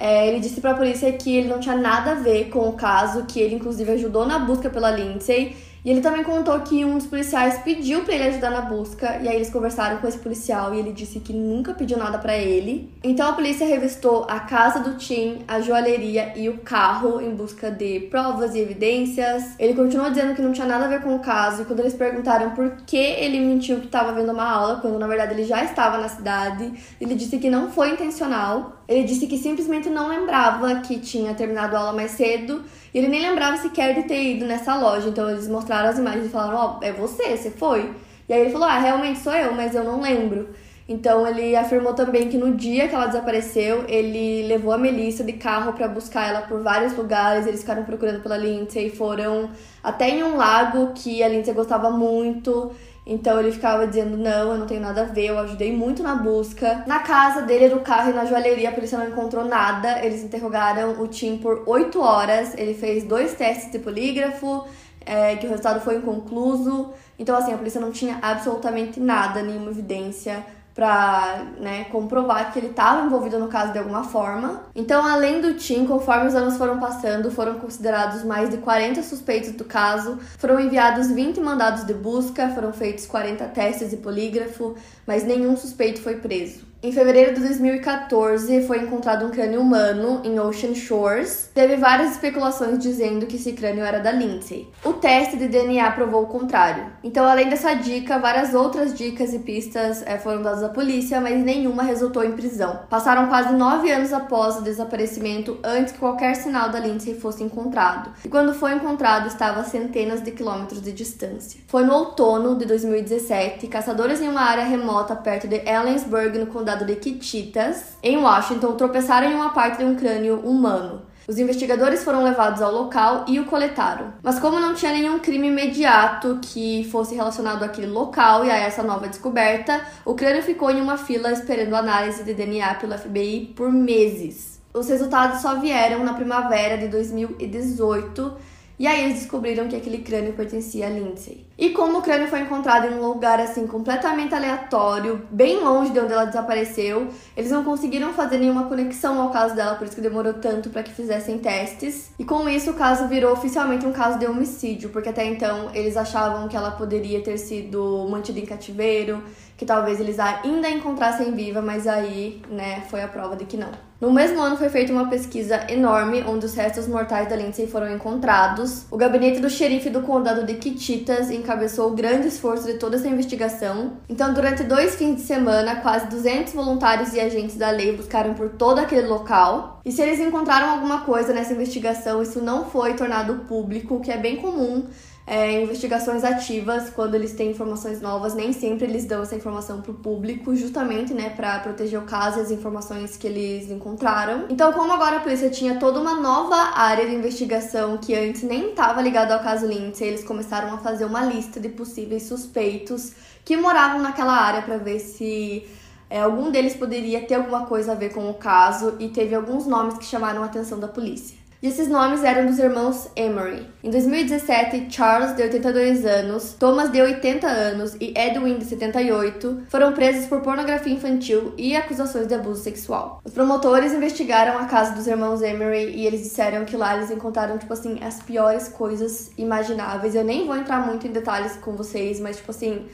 É, 0.00 0.26
ele 0.26 0.40
disse 0.40 0.62
para 0.62 0.70
a 0.70 0.74
polícia 0.74 1.12
que 1.12 1.36
ele 1.36 1.48
não 1.48 1.60
tinha 1.60 1.76
nada 1.76 2.12
a 2.12 2.14
ver 2.14 2.48
com 2.48 2.66
o 2.66 2.72
caso, 2.72 3.26
que 3.26 3.38
ele 3.38 3.54
inclusive 3.54 3.92
ajudou 3.92 4.24
na 4.24 4.38
busca 4.38 4.70
pela 4.70 4.90
Lindsay 4.90 5.54
e 5.84 5.90
ele 5.90 6.00
também 6.00 6.22
contou 6.22 6.58
que 6.60 6.84
um 6.84 6.94
dos 6.98 7.06
policiais 7.06 7.58
pediu 7.62 8.02
para 8.02 8.14
ele 8.14 8.24
ajudar 8.24 8.50
na 8.50 8.60
busca, 8.60 9.18
e 9.22 9.28
aí 9.28 9.36
eles 9.36 9.48
conversaram 9.48 9.96
com 9.98 10.06
esse 10.06 10.18
policial 10.18 10.74
e 10.74 10.78
ele 10.78 10.92
disse 10.92 11.20
que 11.20 11.32
nunca 11.32 11.72
pediu 11.72 11.96
nada 11.96 12.18
para 12.18 12.36
ele. 12.36 12.92
Então 13.02 13.28
a 13.28 13.32
polícia 13.32 13.66
revistou 13.66 14.26
a 14.28 14.40
casa 14.40 14.80
do 14.80 14.96
Tim, 14.98 15.38
a 15.48 15.60
joalheria 15.60 16.34
e 16.36 16.48
o 16.48 16.58
carro 16.58 17.20
em 17.20 17.34
busca 17.34 17.70
de 17.70 18.00
provas 18.10 18.54
e 18.54 18.60
evidências. 18.60 19.54
Ele 19.58 19.74
continuou 19.74 20.10
dizendo 20.10 20.34
que 20.34 20.42
não 20.42 20.52
tinha 20.52 20.66
nada 20.66 20.84
a 20.84 20.88
ver 20.88 21.00
com 21.00 21.14
o 21.14 21.20
caso, 21.20 21.62
e 21.62 21.64
quando 21.64 21.80
eles 21.80 21.94
perguntaram 21.94 22.50
por 22.50 22.70
que 22.86 22.96
ele 22.96 23.40
mentiu 23.40 23.80
que 23.80 23.86
estava 23.86 24.12
vendo 24.12 24.32
uma 24.32 24.44
aula, 24.44 24.80
quando 24.80 24.98
na 24.98 25.06
verdade 25.06 25.32
ele 25.32 25.44
já 25.44 25.64
estava 25.64 25.96
na 25.96 26.08
cidade, 26.08 26.72
ele 27.00 27.14
disse 27.14 27.38
que 27.38 27.48
não 27.48 27.70
foi 27.70 27.92
intencional. 27.92 28.79
Ele 28.90 29.04
disse 29.04 29.28
que 29.28 29.38
simplesmente 29.38 29.88
não 29.88 30.08
lembrava 30.08 30.80
que 30.80 30.98
tinha 30.98 31.32
terminado 31.32 31.76
a 31.76 31.78
aula 31.78 31.92
mais 31.92 32.10
cedo 32.10 32.64
e 32.92 32.98
ele 32.98 33.06
nem 33.06 33.22
lembrava 33.22 33.56
sequer 33.56 33.94
de 33.94 34.02
ter 34.02 34.20
ido 34.34 34.44
nessa 34.44 34.74
loja. 34.74 35.08
Então 35.08 35.30
eles 35.30 35.46
mostraram 35.46 35.90
as 35.90 35.96
imagens 35.96 36.26
e 36.26 36.28
falaram: 36.28 36.58
Ó, 36.58 36.78
oh, 36.80 36.84
é 36.84 36.92
você, 36.92 37.36
você 37.36 37.52
foi. 37.52 37.94
E 38.28 38.32
aí 38.32 38.40
ele 38.40 38.50
falou: 38.50 38.66
Ah, 38.66 38.80
realmente 38.80 39.20
sou 39.20 39.32
eu, 39.32 39.54
mas 39.54 39.76
eu 39.76 39.84
não 39.84 40.00
lembro. 40.00 40.48
Então 40.88 41.24
ele 41.24 41.54
afirmou 41.54 41.94
também 41.94 42.28
que 42.28 42.36
no 42.36 42.56
dia 42.56 42.88
que 42.88 42.94
ela 42.96 43.06
desapareceu, 43.06 43.84
ele 43.86 44.48
levou 44.48 44.72
a 44.72 44.78
Melissa 44.78 45.22
de 45.22 45.34
carro 45.34 45.72
para 45.72 45.86
buscar 45.86 46.28
ela 46.28 46.42
por 46.42 46.60
vários 46.60 46.96
lugares. 46.96 47.46
Eles 47.46 47.60
ficaram 47.60 47.84
procurando 47.84 48.20
pela 48.20 48.36
Lindsay 48.36 48.88
e 48.88 48.90
foram 48.90 49.50
até 49.84 50.10
em 50.10 50.24
um 50.24 50.36
lago 50.36 50.90
que 50.96 51.22
a 51.22 51.28
Lindsay 51.28 51.54
gostava 51.54 51.90
muito. 51.90 52.72
Então 53.06 53.38
ele 53.40 53.52
ficava 53.52 53.86
dizendo: 53.86 54.16
Não, 54.16 54.52
eu 54.52 54.58
não 54.58 54.66
tenho 54.66 54.80
nada 54.80 55.02
a 55.02 55.04
ver, 55.04 55.26
eu 55.26 55.38
ajudei 55.38 55.74
muito 55.74 56.02
na 56.02 56.14
busca. 56.14 56.84
Na 56.86 57.00
casa 57.00 57.42
dele, 57.42 57.68
no 57.74 57.80
carro 57.80 58.10
e 58.10 58.12
na 58.12 58.24
joalheria, 58.24 58.68
a 58.68 58.72
polícia 58.72 58.98
não 58.98 59.08
encontrou 59.08 59.44
nada. 59.44 60.04
Eles 60.04 60.22
interrogaram 60.22 61.00
o 61.00 61.08
Tim 61.08 61.38
por 61.38 61.62
oito 61.66 62.00
horas. 62.00 62.54
Ele 62.56 62.74
fez 62.74 63.04
dois 63.04 63.34
testes 63.34 63.72
de 63.72 63.78
polígrafo, 63.78 64.64
é, 65.04 65.36
que 65.36 65.46
o 65.46 65.50
resultado 65.50 65.80
foi 65.80 65.96
inconcluso. 65.96 66.90
Então, 67.18 67.36
assim, 67.36 67.52
a 67.52 67.58
polícia 67.58 67.80
não 67.80 67.90
tinha 67.90 68.18
absolutamente 68.22 69.00
nada, 69.00 69.42
nenhuma 69.42 69.70
evidência 69.70 70.44
para 70.74 71.46
né, 71.58 71.84
comprovar 71.84 72.52
que 72.52 72.58
ele 72.58 72.68
estava 72.68 73.04
envolvido 73.04 73.38
no 73.38 73.48
caso 73.48 73.72
de 73.72 73.78
alguma 73.78 74.04
forma. 74.04 74.62
Então, 74.74 75.04
além 75.04 75.40
do 75.40 75.54
Tim, 75.54 75.86
conforme 75.86 76.28
os 76.28 76.34
anos 76.34 76.56
foram 76.56 76.78
passando, 76.78 77.30
foram 77.30 77.58
considerados 77.58 78.24
mais 78.24 78.50
de 78.50 78.58
40 78.58 79.02
suspeitos 79.02 79.52
do 79.52 79.64
caso, 79.64 80.18
foram 80.38 80.60
enviados 80.60 81.10
20 81.10 81.40
mandados 81.40 81.84
de 81.84 81.94
busca, 81.94 82.48
foram 82.50 82.72
feitos 82.72 83.06
40 83.06 83.44
testes 83.48 83.90
de 83.90 83.96
polígrafo, 83.96 84.74
mas 85.06 85.24
nenhum 85.24 85.56
suspeito 85.56 86.00
foi 86.00 86.16
preso. 86.16 86.69
Em 86.82 86.92
fevereiro 86.92 87.34
de 87.34 87.40
2014, 87.40 88.62
foi 88.62 88.78
encontrado 88.78 89.26
um 89.26 89.30
crânio 89.30 89.60
humano 89.60 90.22
em 90.24 90.40
Ocean 90.40 90.74
Shores. 90.74 91.50
Teve 91.52 91.76
várias 91.76 92.12
especulações 92.12 92.78
dizendo 92.78 93.26
que 93.26 93.36
esse 93.36 93.52
crânio 93.52 93.84
era 93.84 93.98
da 93.98 94.10
Lindsay. 94.10 94.66
O 94.82 94.94
teste 94.94 95.36
de 95.36 95.46
DNA 95.46 95.90
provou 95.90 96.22
o 96.22 96.26
contrário. 96.26 96.86
Então, 97.04 97.26
além 97.26 97.50
dessa 97.50 97.74
dica, 97.74 98.18
várias 98.18 98.54
outras 98.54 98.94
dicas 98.94 99.34
e 99.34 99.40
pistas 99.40 100.02
é, 100.06 100.16
foram 100.16 100.40
dadas 100.40 100.62
à 100.62 100.70
polícia, 100.70 101.20
mas 101.20 101.44
nenhuma 101.44 101.82
resultou 101.82 102.24
em 102.24 102.32
prisão. 102.32 102.80
Passaram 102.88 103.28
quase 103.28 103.52
nove 103.52 103.90
anos 103.92 104.14
após 104.14 104.56
o 104.56 104.62
desaparecimento, 104.62 105.58
antes 105.62 105.92
que 105.92 105.98
qualquer 105.98 106.34
sinal 106.34 106.70
da 106.70 106.80
Lindsay 106.80 107.14
fosse 107.14 107.42
encontrado. 107.42 108.10
E 108.24 108.28
quando 108.30 108.54
foi 108.54 108.72
encontrado, 108.72 109.26
estava 109.26 109.60
a 109.60 109.64
centenas 109.64 110.22
de 110.22 110.30
quilômetros 110.30 110.80
de 110.80 110.92
distância. 110.92 111.60
Foi 111.66 111.84
no 111.84 111.92
outono 111.92 112.56
de 112.56 112.64
2017, 112.64 113.66
caçadores 113.66 114.22
em 114.22 114.28
uma 114.28 114.40
área 114.40 114.64
remota 114.64 115.14
perto 115.14 115.46
de 115.46 115.56
Ellensburg, 115.56 116.38
no 116.38 116.46
condado 116.46 116.69
condado 116.70 116.84
de 116.84 116.96
Kittitas, 116.96 117.96
em 118.02 118.16
Washington, 118.18 118.72
tropeçaram 118.72 119.28
em 119.28 119.34
uma 119.34 119.50
parte 119.50 119.78
de 119.78 119.84
um 119.84 119.96
crânio 119.96 120.38
humano. 120.40 121.02
Os 121.26 121.38
investigadores 121.38 122.04
foram 122.04 122.22
levados 122.22 122.62
ao 122.62 122.72
local 122.72 123.24
e 123.26 123.38
o 123.40 123.44
coletaram. 123.44 124.12
Mas 124.22 124.38
como 124.38 124.60
não 124.60 124.74
tinha 124.74 124.92
nenhum 124.92 125.18
crime 125.18 125.48
imediato 125.48 126.38
que 126.40 126.88
fosse 126.90 127.14
relacionado 127.14 127.64
àquele 127.64 127.88
local 127.88 128.44
e 128.44 128.50
a 128.50 128.56
essa 128.56 128.82
nova 128.82 129.08
descoberta, 129.08 129.80
o 130.04 130.14
crânio 130.14 130.42
ficou 130.42 130.70
em 130.70 130.80
uma 130.80 130.96
fila 130.96 131.32
esperando 131.32 131.74
análise 131.74 132.22
de 132.24 132.34
DNA 132.34 132.74
pelo 132.74 132.96
FBI 132.96 133.52
por 133.56 133.70
meses. 133.70 134.60
Os 134.72 134.88
resultados 134.88 135.40
só 135.40 135.56
vieram 135.58 136.04
na 136.04 136.14
primavera 136.14 136.78
de 136.78 136.86
2018 136.86 138.32
e 138.80 138.86
aí 138.86 139.04
eles 139.04 139.18
descobriram 139.18 139.68
que 139.68 139.76
aquele 139.76 139.98
crânio 139.98 140.32
pertencia 140.32 140.86
a 140.86 140.88
Lindsay. 140.88 141.44
E 141.58 141.68
como 141.68 141.98
o 141.98 142.02
crânio 142.02 142.28
foi 142.28 142.40
encontrado 142.40 142.86
em 142.86 142.94
um 142.94 143.06
lugar 143.08 143.38
assim 143.38 143.66
completamente 143.66 144.34
aleatório, 144.34 145.20
bem 145.30 145.62
longe 145.62 145.92
de 145.92 146.00
onde 146.00 146.14
ela 146.14 146.24
desapareceu, 146.24 147.08
eles 147.36 147.50
não 147.50 147.62
conseguiram 147.62 148.14
fazer 148.14 148.38
nenhuma 148.38 148.64
conexão 148.64 149.20
ao 149.20 149.28
caso 149.28 149.54
dela, 149.54 149.74
por 149.74 149.86
isso 149.86 149.94
que 149.94 150.00
demorou 150.00 150.32
tanto 150.32 150.70
para 150.70 150.82
que 150.82 150.92
fizessem 150.92 151.36
testes. 151.38 152.10
E 152.18 152.24
com 152.24 152.48
isso 152.48 152.70
o 152.70 152.74
caso 152.74 153.06
virou 153.06 153.34
oficialmente 153.34 153.84
um 153.84 153.92
caso 153.92 154.18
de 154.18 154.24
homicídio, 154.24 154.88
porque 154.88 155.10
até 155.10 155.26
então 155.26 155.70
eles 155.74 155.94
achavam 155.98 156.48
que 156.48 156.56
ela 156.56 156.70
poderia 156.70 157.22
ter 157.22 157.36
sido 157.36 158.08
mantida 158.08 158.40
em 158.40 158.46
cativeiro, 158.46 159.22
que 159.60 159.66
talvez 159.66 160.00
eles 160.00 160.18
ainda 160.18 160.70
encontrassem 160.70 161.32
viva, 161.32 161.60
mas 161.60 161.86
aí, 161.86 162.40
né, 162.48 162.82
foi 162.88 163.02
a 163.02 163.06
prova 163.06 163.36
de 163.36 163.44
que 163.44 163.58
não. 163.58 163.68
No 164.00 164.10
mesmo 164.10 164.40
ano 164.40 164.56
foi 164.56 164.70
feita 164.70 164.90
uma 164.90 165.10
pesquisa 165.10 165.70
enorme 165.70 166.24
onde 166.26 166.46
os 166.46 166.54
restos 166.54 166.88
mortais 166.88 167.28
da 167.28 167.36
Lindsay 167.36 167.66
foram 167.66 167.92
encontrados. 167.94 168.86
O 168.90 168.96
gabinete 168.96 169.38
do 169.38 169.50
xerife 169.50 169.90
do 169.90 170.00
condado 170.00 170.46
de 170.46 170.54
Kittitas 170.54 171.30
encabeçou 171.30 171.90
o 171.90 171.94
grande 171.94 172.28
esforço 172.28 172.64
de 172.64 172.78
toda 172.78 172.96
essa 172.96 173.06
investigação. 173.06 173.98
Então, 174.08 174.32
durante 174.32 174.62
dois 174.62 174.94
fins 174.94 175.16
de 175.16 175.20
semana, 175.20 175.76
quase 175.76 176.06
200 176.06 176.54
voluntários 176.54 177.12
e 177.12 177.20
agentes 177.20 177.56
da 177.56 177.68
lei 177.68 177.94
buscaram 177.94 178.32
por 178.32 178.48
todo 178.48 178.78
aquele 178.78 179.06
local. 179.06 179.82
E 179.84 179.92
se 179.92 180.00
eles 180.00 180.18
encontraram 180.20 180.70
alguma 180.70 181.02
coisa 181.02 181.34
nessa 181.34 181.52
investigação, 181.52 182.22
isso 182.22 182.40
não 182.40 182.64
foi 182.64 182.94
tornado 182.94 183.44
público, 183.46 183.96
o 183.96 184.00
que 184.00 184.10
é 184.10 184.16
bem 184.16 184.36
comum 184.36 184.86
é, 185.30 185.62
investigações 185.62 186.24
ativas, 186.24 186.90
quando 186.90 187.14
eles 187.14 187.32
têm 187.32 187.52
informações 187.52 188.00
novas, 188.00 188.34
nem 188.34 188.52
sempre 188.52 188.88
eles 188.88 189.04
dão 189.04 189.22
essa 189.22 189.36
informação 189.36 189.80
para 189.80 189.92
o 189.92 189.94
público, 189.94 190.56
justamente, 190.56 191.14
né, 191.14 191.30
para 191.30 191.60
proteger 191.60 192.00
o 192.00 192.02
caso 192.02 192.40
e 192.40 192.42
as 192.42 192.50
informações 192.50 193.16
que 193.16 193.28
eles 193.28 193.70
encontraram. 193.70 194.46
Então, 194.50 194.72
como 194.72 194.92
agora 194.92 195.18
a 195.18 195.20
polícia 195.20 195.48
tinha 195.48 195.76
toda 195.76 196.00
uma 196.00 196.14
nova 196.14 196.56
área 196.74 197.06
de 197.06 197.14
investigação 197.14 197.96
que 197.96 198.12
antes 198.12 198.42
nem 198.42 198.70
estava 198.70 199.00
ligada 199.00 199.32
ao 199.32 199.40
caso 199.40 199.66
Lindsay, 199.66 200.08
eles 200.08 200.24
começaram 200.24 200.74
a 200.74 200.78
fazer 200.78 201.04
uma 201.04 201.24
lista 201.24 201.60
de 201.60 201.68
possíveis 201.68 202.24
suspeitos 202.24 203.12
que 203.44 203.56
moravam 203.56 204.02
naquela 204.02 204.34
área 204.34 204.62
para 204.62 204.78
ver 204.78 204.98
se 204.98 205.64
é, 206.10 206.22
algum 206.22 206.50
deles 206.50 206.74
poderia 206.74 207.24
ter 207.24 207.34
alguma 207.34 207.66
coisa 207.66 207.92
a 207.92 207.94
ver 207.94 208.12
com 208.12 208.28
o 208.28 208.34
caso 208.34 208.96
e 208.98 209.08
teve 209.08 209.36
alguns 209.36 209.64
nomes 209.64 209.96
que 209.96 210.04
chamaram 210.04 210.42
a 210.42 210.46
atenção 210.46 210.80
da 210.80 210.88
polícia. 210.88 211.38
E 211.62 211.68
esses 211.68 211.88
nomes 211.88 212.24
eram 212.24 212.46
dos 212.46 212.58
irmãos 212.58 213.10
Emery. 213.14 213.66
Em 213.84 213.90
2017, 213.90 214.86
Charles, 214.90 215.36
de 215.36 215.42
82 215.42 216.06
anos, 216.06 216.54
Thomas, 216.54 216.90
de 216.90 217.02
80 217.02 217.46
anos 217.46 217.94
e 218.00 218.14
Edwin, 218.16 218.56
de 218.56 218.64
78, 218.64 219.64
foram 219.68 219.92
presos 219.92 220.26
por 220.26 220.40
pornografia 220.40 220.94
infantil 220.94 221.52
e 221.58 221.76
acusações 221.76 222.26
de 222.26 222.34
abuso 222.34 222.62
sexual. 222.62 223.20
Os 223.22 223.34
promotores 223.34 223.92
investigaram 223.92 224.58
a 224.58 224.64
casa 224.64 224.94
dos 224.94 225.06
irmãos 225.06 225.42
Emery 225.42 225.90
e 225.96 226.06
eles 226.06 226.22
disseram 226.22 226.64
que 226.64 226.78
lá 226.78 226.96
eles 226.96 227.10
encontraram, 227.10 227.58
tipo 227.58 227.74
assim, 227.74 227.98
as 228.02 228.22
piores 228.22 228.68
coisas 228.68 229.30
imagináveis. 229.36 230.14
Eu 230.14 230.24
nem 230.24 230.46
vou 230.46 230.56
entrar 230.56 230.86
muito 230.86 231.06
em 231.06 231.12
detalhes 231.12 231.58
com 231.58 231.72
vocês, 231.72 232.18
mas, 232.20 232.38
tipo 232.38 232.52
assim, 232.52 232.86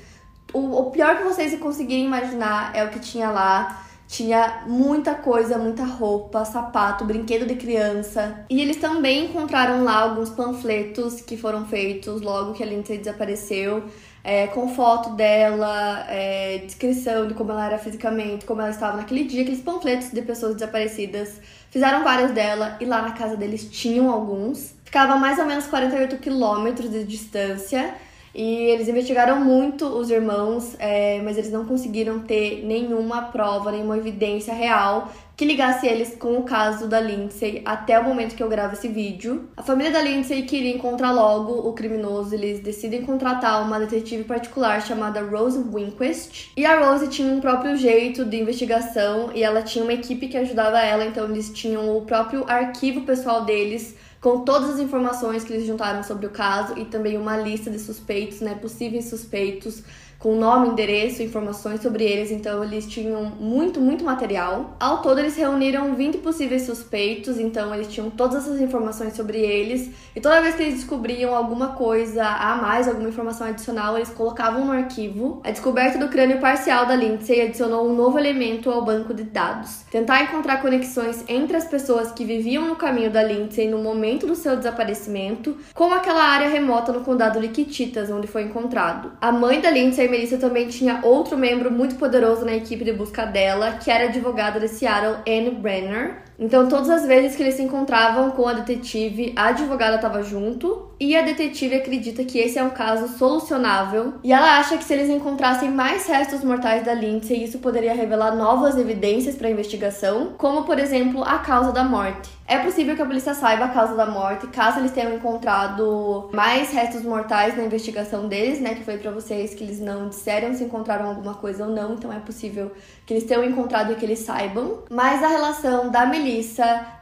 o, 0.52 0.90
pior 0.90 1.18
que 1.18 1.24
vocês 1.24 1.58
conseguirem 1.58 2.06
imaginar 2.06 2.74
é 2.74 2.84
o 2.84 2.88
que 2.88 2.98
tinha 2.98 3.30
lá. 3.30 3.85
Tinha 4.08 4.62
muita 4.66 5.14
coisa, 5.16 5.58
muita 5.58 5.84
roupa, 5.84 6.44
sapato, 6.44 7.04
brinquedo 7.04 7.44
de 7.44 7.56
criança. 7.56 8.44
E 8.48 8.60
eles 8.60 8.76
também 8.76 9.26
encontraram 9.26 9.82
lá 9.82 9.96
alguns 9.96 10.30
panfletos 10.30 11.20
que 11.20 11.36
foram 11.36 11.66
feitos 11.66 12.20
logo 12.22 12.52
que 12.52 12.62
a 12.62 12.66
Lindsay 12.66 12.98
desapareceu, 12.98 13.84
é, 14.22 14.46
com 14.46 14.68
foto 14.68 15.10
dela, 15.10 16.06
é, 16.08 16.58
descrição 16.58 17.26
de 17.26 17.34
como 17.34 17.50
ela 17.50 17.66
era 17.66 17.78
fisicamente, 17.78 18.44
como 18.44 18.60
ela 18.60 18.70
estava 18.70 18.96
naquele 18.96 19.24
dia, 19.24 19.42
aqueles 19.42 19.60
panfletos 19.60 20.10
de 20.10 20.22
pessoas 20.22 20.54
desaparecidas. 20.54 21.40
Fizeram 21.70 22.04
várias 22.04 22.30
dela 22.30 22.76
e 22.80 22.84
lá 22.84 23.02
na 23.02 23.12
casa 23.12 23.36
deles 23.36 23.68
tinham 23.70 24.10
alguns. 24.10 24.74
Ficava 24.84 25.14
a 25.14 25.16
mais 25.16 25.38
ou 25.38 25.46
menos 25.46 25.66
48 25.66 26.18
quilômetros 26.18 26.90
de 26.90 27.04
distância. 27.04 27.94
E 28.38 28.64
eles 28.66 28.86
investigaram 28.86 29.42
muito 29.42 29.86
os 29.86 30.10
irmãos, 30.10 30.76
é, 30.78 31.22
mas 31.22 31.38
eles 31.38 31.50
não 31.50 31.64
conseguiram 31.64 32.18
ter 32.18 32.62
nenhuma 32.66 33.22
prova, 33.22 33.72
nenhuma 33.72 33.96
evidência 33.96 34.52
real 34.52 35.10
que 35.34 35.44
ligasse 35.44 35.86
eles 35.86 36.16
com 36.18 36.38
o 36.38 36.42
caso 36.42 36.88
da 36.88 36.98
Lindsay 36.98 37.60
até 37.64 37.98
o 37.98 38.04
momento 38.04 38.34
que 38.34 38.42
eu 38.42 38.48
gravo 38.48 38.72
esse 38.72 38.88
vídeo. 38.88 39.48
A 39.56 39.62
família 39.62 39.92
da 39.92 40.00
Lindsay 40.00 40.42
queria 40.42 40.74
encontrar 40.74 41.12
logo 41.12 41.68
o 41.68 41.72
criminoso, 41.74 42.34
eles 42.34 42.60
decidem 42.60 43.02
contratar 43.02 43.62
uma 43.62 43.78
detetive 43.78 44.24
particular 44.24 44.80
chamada 44.80 45.20
Rose 45.20 45.58
Winquist. 45.58 46.52
E 46.56 46.64
a 46.64 46.80
Rose 46.80 47.08
tinha 47.08 47.30
um 47.30 47.40
próprio 47.40 47.76
jeito 47.76 48.24
de 48.24 48.38
investigação 48.38 49.30
e 49.34 49.42
ela 49.42 49.62
tinha 49.62 49.84
uma 49.84 49.92
equipe 49.92 50.28
que 50.28 50.38
ajudava 50.38 50.80
ela, 50.80 51.04
então 51.04 51.24
eles 51.26 51.50
tinham 51.50 51.96
o 51.96 52.02
próprio 52.02 52.44
arquivo 52.48 53.02
pessoal 53.02 53.44
deles 53.44 53.94
com 54.26 54.40
todas 54.40 54.70
as 54.70 54.80
informações 54.80 55.44
que 55.44 55.52
eles 55.52 55.68
juntaram 55.68 56.02
sobre 56.02 56.26
o 56.26 56.30
caso 56.30 56.76
e 56.76 56.84
também 56.84 57.16
uma 57.16 57.36
lista 57.36 57.70
de 57.70 57.78
suspeitos, 57.78 58.40
né, 58.40 58.56
possíveis 58.56 59.04
suspeitos 59.04 59.84
com 60.18 60.34
nome, 60.34 60.68
endereço, 60.68 61.22
informações 61.22 61.80
sobre 61.80 62.04
eles, 62.04 62.30
então 62.30 62.64
eles 62.64 62.86
tinham 62.86 63.24
muito, 63.24 63.80
muito 63.80 64.04
material. 64.04 64.76
Ao 64.80 65.02
todo, 65.02 65.18
eles 65.18 65.36
reuniram 65.36 65.94
20 65.94 66.18
possíveis 66.18 66.62
suspeitos, 66.62 67.38
então 67.38 67.74
eles 67.74 67.88
tinham 67.88 68.10
todas 68.10 68.44
essas 68.44 68.60
informações 68.60 69.14
sobre 69.14 69.38
eles, 69.38 69.90
e 70.14 70.20
toda 70.20 70.40
vez 70.40 70.54
que 70.54 70.62
eles 70.62 70.74
descobriam 70.74 71.34
alguma 71.34 71.68
coisa 71.68 72.24
a 72.24 72.56
mais, 72.56 72.88
alguma 72.88 73.08
informação 73.08 73.46
adicional, 73.46 73.96
eles 73.96 74.10
colocavam 74.10 74.64
no 74.64 74.72
arquivo. 74.72 75.40
A 75.44 75.50
descoberta 75.50 75.98
do 75.98 76.08
crânio 76.08 76.40
parcial 76.40 76.86
da 76.86 76.96
Lindsay 76.96 77.40
adicionou 77.42 77.86
um 77.88 77.94
novo 77.94 78.18
elemento 78.18 78.70
ao 78.70 78.84
banco 78.84 79.12
de 79.12 79.24
dados. 79.24 79.82
Tentar 79.90 80.22
encontrar 80.22 80.62
conexões 80.62 81.24
entre 81.28 81.56
as 81.56 81.66
pessoas 81.66 82.10
que 82.12 82.24
viviam 82.24 82.66
no 82.66 82.76
caminho 82.76 83.10
da 83.10 83.22
Lindsay 83.22 83.68
no 83.68 83.78
momento 83.78 84.26
do 84.26 84.34
seu 84.34 84.56
desaparecimento, 84.56 85.56
com 85.74 85.92
aquela 85.92 86.22
área 86.22 86.48
remota 86.48 86.92
no 86.92 87.02
condado 87.02 87.38
de 87.38 87.46
Liquiditas, 87.46 88.10
onde 88.10 88.26
foi 88.26 88.42
encontrado. 88.42 89.12
A 89.20 89.30
mãe 89.30 89.60
da 89.60 89.70
Lindsay 89.70 90.05
Melissa 90.08 90.38
também 90.38 90.68
tinha 90.68 91.00
outro 91.02 91.36
membro 91.36 91.70
muito 91.70 91.96
poderoso 91.96 92.44
na 92.44 92.54
equipe 92.54 92.84
de 92.84 92.92
busca 92.92 93.24
dela, 93.24 93.72
que 93.72 93.90
era 93.90 94.04
advogada 94.04 94.60
de 94.60 94.68
Seattle, 94.68 95.22
Anne 95.26 95.50
Brenner. 95.50 96.25
Então, 96.38 96.68
todas 96.68 96.90
as 96.90 97.06
vezes 97.06 97.34
que 97.34 97.42
eles 97.42 97.54
se 97.54 97.62
encontravam 97.62 98.30
com 98.30 98.46
a 98.46 98.52
detetive, 98.52 99.32
a 99.36 99.48
advogada 99.48 99.96
estava 99.96 100.22
junto 100.22 100.90
e 100.98 101.16
a 101.16 101.22
detetive 101.22 101.76
acredita 101.76 102.24
que 102.24 102.38
esse 102.38 102.58
é 102.58 102.62
um 102.62 102.70
caso 102.70 103.08
solucionável. 103.16 104.14
E 104.22 104.32
ela 104.32 104.58
acha 104.58 104.76
que 104.76 104.84
se 104.84 104.92
eles 104.92 105.10
encontrassem 105.10 105.70
mais 105.70 106.06
restos 106.06 106.42
mortais 106.42 106.84
da 106.84 106.94
Lindsay, 106.94 107.44
isso 107.44 107.58
poderia 107.58 107.94
revelar 107.94 108.34
novas 108.34 108.76
evidências 108.76 109.34
para 109.34 109.48
a 109.48 109.50
investigação, 109.50 110.34
como 110.36 110.64
por 110.64 110.78
exemplo 110.78 111.22
a 111.22 111.38
causa 111.38 111.72
da 111.72 111.84
morte. 111.84 112.36
É 112.48 112.58
possível 112.58 112.94
que 112.94 113.02
a 113.02 113.06
polícia 113.06 113.34
saiba 113.34 113.64
a 113.64 113.68
causa 113.68 113.96
da 113.96 114.06
morte, 114.06 114.46
caso 114.46 114.78
eles 114.78 114.92
tenham 114.92 115.14
encontrado 115.14 116.30
mais 116.32 116.70
restos 116.70 117.02
mortais 117.02 117.56
na 117.56 117.64
investigação 117.64 118.28
deles, 118.28 118.60
né? 118.60 118.76
Que 118.76 118.84
foi 118.84 118.98
para 118.98 119.10
vocês 119.10 119.52
que 119.52 119.64
eles 119.64 119.80
não 119.80 120.08
disseram 120.08 120.54
se 120.54 120.62
encontraram 120.62 121.08
alguma 121.08 121.34
coisa 121.34 121.66
ou 121.66 121.70
não, 121.70 121.94
então 121.94 122.12
é 122.12 122.20
possível 122.20 122.70
que 123.04 123.12
eles 123.12 123.24
tenham 123.24 123.44
encontrado 123.44 123.92
e 123.92 123.96
que 123.96 124.04
eles 124.04 124.20
saibam. 124.20 124.78
Mas 124.88 125.24
a 125.24 125.28
relação 125.28 125.90
da 125.90 126.06
Melissa, 126.06 126.25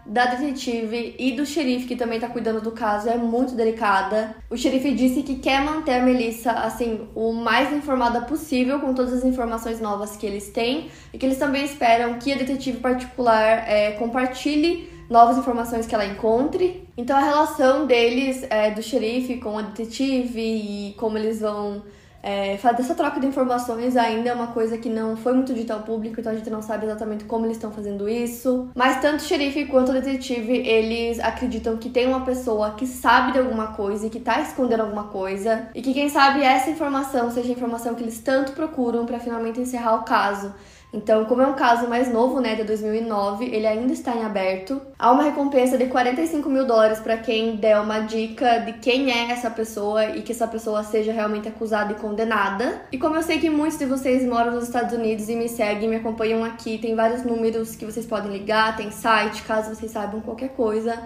da 0.07 0.27
detetive 0.27 1.15
e 1.19 1.33
do 1.33 1.47
xerife 1.47 1.87
que 1.87 1.97
também 1.97 2.21
tá 2.21 2.29
cuidando 2.29 2.61
do 2.61 2.73
caso 2.73 3.09
é 3.09 3.17
muito 3.17 3.55
delicada. 3.55 4.37
O 4.51 4.57
xerife 4.57 4.93
disse 4.93 5.23
que 5.23 5.37
quer 5.37 5.63
manter 5.63 5.95
a 5.95 6.03
Melissa 6.03 6.53
assim 6.53 7.09
o 7.15 7.33
mais 7.33 7.73
informada 7.73 8.21
possível 8.23 8.81
com 8.81 8.93
todas 8.93 9.13
as 9.13 9.25
informações 9.25 9.81
novas 9.81 10.17
que 10.17 10.27
eles 10.27 10.51
têm 10.51 10.91
e 11.13 11.19
que 11.19 11.25
eles 11.25 11.39
também 11.39 11.65
esperam 11.65 12.19
que 12.19 12.33
a 12.33 12.37
detetive 12.37 12.79
particular 12.79 13.65
é, 13.69 13.93
compartilhe 13.93 14.91
novas 15.09 15.39
informações 15.39 15.87
que 15.87 15.95
ela 15.95 16.07
encontre. 16.07 16.89
Então 16.97 17.17
a 17.17 17.21
relação 17.21 17.87
deles, 17.87 18.45
é, 18.51 18.71
do 18.71 18.83
xerife 18.83 19.37
com 19.37 19.59
a 19.59 19.63
detetive 19.63 20.41
e 20.41 20.95
como 20.99 21.19
eles 21.19 21.41
vão 21.41 21.83
é, 22.27 22.57
dessa 22.73 22.95
troca 22.95 23.21
de 23.21 23.27
informações 23.27 23.99
ainda 23.99 24.31
é 24.31 24.33
uma 24.33 24.47
coisa 24.47 24.79
que 24.79 24.89
não 24.89 25.15
foi 25.15 25.35
muito 25.35 25.53
dita 25.53 25.75
ao 25.75 25.81
público, 25.83 26.19
então 26.19 26.33
a 26.33 26.35
gente 26.35 26.49
não 26.49 26.63
sabe 26.63 26.87
exatamente 26.87 27.25
como 27.25 27.45
eles 27.45 27.59
estão 27.59 27.71
fazendo 27.71 28.09
isso. 28.09 28.71
Mas 28.75 28.99
tanto 29.03 29.21
o 29.21 29.25
xerife 29.25 29.67
quanto 29.67 29.91
o 29.91 29.93
detetive, 29.93 30.57
eles 30.57 31.21
acreditam 31.21 31.77
que 31.77 31.91
tem 31.91 32.07
uma 32.09 32.23
pessoa 32.25 32.71
que 32.71 32.87
sabe 32.87 33.33
de 33.33 33.39
alguma 33.39 33.69
coisa 33.69 34.07
e 34.07 34.11
que 34.11 34.21
tá 34.21 34.41
escondendo 34.41 34.81
alguma 34.81 35.05
coisa, 35.05 35.69
e 35.75 35.83
que 35.83 35.93
quem 35.93 36.09
sabe 36.09 36.43
essa 36.43 36.71
informação 36.71 37.31
seja 37.31 37.51
a 37.51 37.53
informação 37.53 37.95
que 37.95 38.03
eles 38.03 38.19
tanto 38.21 38.53
procuram 38.53 39.05
para 39.05 39.19
finalmente 39.19 39.61
encerrar 39.61 39.97
o 39.97 40.05
caso. 40.05 40.55
Então, 40.95 41.25
como 41.25 41.43
é 41.43 41.47
um 41.47 41.55
caso 41.55 41.89
mais 41.89 42.09
novo, 42.09 42.41
né, 42.41 42.55
de 42.55 42.63
2009, 42.63 43.47
ele 43.47 43.67
ainda 43.67 43.93
está 43.93 44.15
em 44.15 44.25
aberto. 44.25 44.81
Há 44.97 45.11
uma 45.11 45.25
recompensa 45.25 45.77
de 45.77 45.87
45 45.87 46.49
mil 46.49 46.65
dólares 46.65 47.01
para 47.01 47.17
quem 47.17 47.57
der 47.57 47.81
uma 47.81 47.99
dica 47.99 48.61
de 48.61 48.75
quem 48.75 49.11
é 49.11 49.33
essa 49.33 49.51
pessoa 49.51 50.07
e 50.07 50.23
que 50.23 50.31
essa 50.31 50.47
pessoa 50.47 50.85
seja 50.85 51.13
realmente 51.13 51.49
acusada 51.49 51.93
e 51.93 51.97
condenada. 51.97 52.83
E 52.93 52.97
como 52.97 53.17
eu 53.17 53.25
sei 53.25 53.41
que 53.41 53.51
muitos 53.51 53.77
de 53.77 53.87
vocês 53.87 54.25
moram 54.25 54.53
nos 54.53 54.65
Estados 54.65 54.97
Unidos 54.97 55.29
e 55.29 55.35
me 55.35 55.49
seguem, 55.49 55.89
me 55.89 55.97
acompanham 55.97 56.45
aqui, 56.45 56.79
tem 56.79 56.95
vários 56.95 57.25
números 57.25 57.75
que 57.75 57.85
vocês 57.85 58.07
podem 58.07 58.31
ligar, 58.31 58.77
tem 58.77 58.93
site, 58.93 59.43
caso 59.43 59.75
vocês 59.75 59.91
saibam 59.91 60.21
qualquer 60.21 60.51
coisa, 60.51 60.97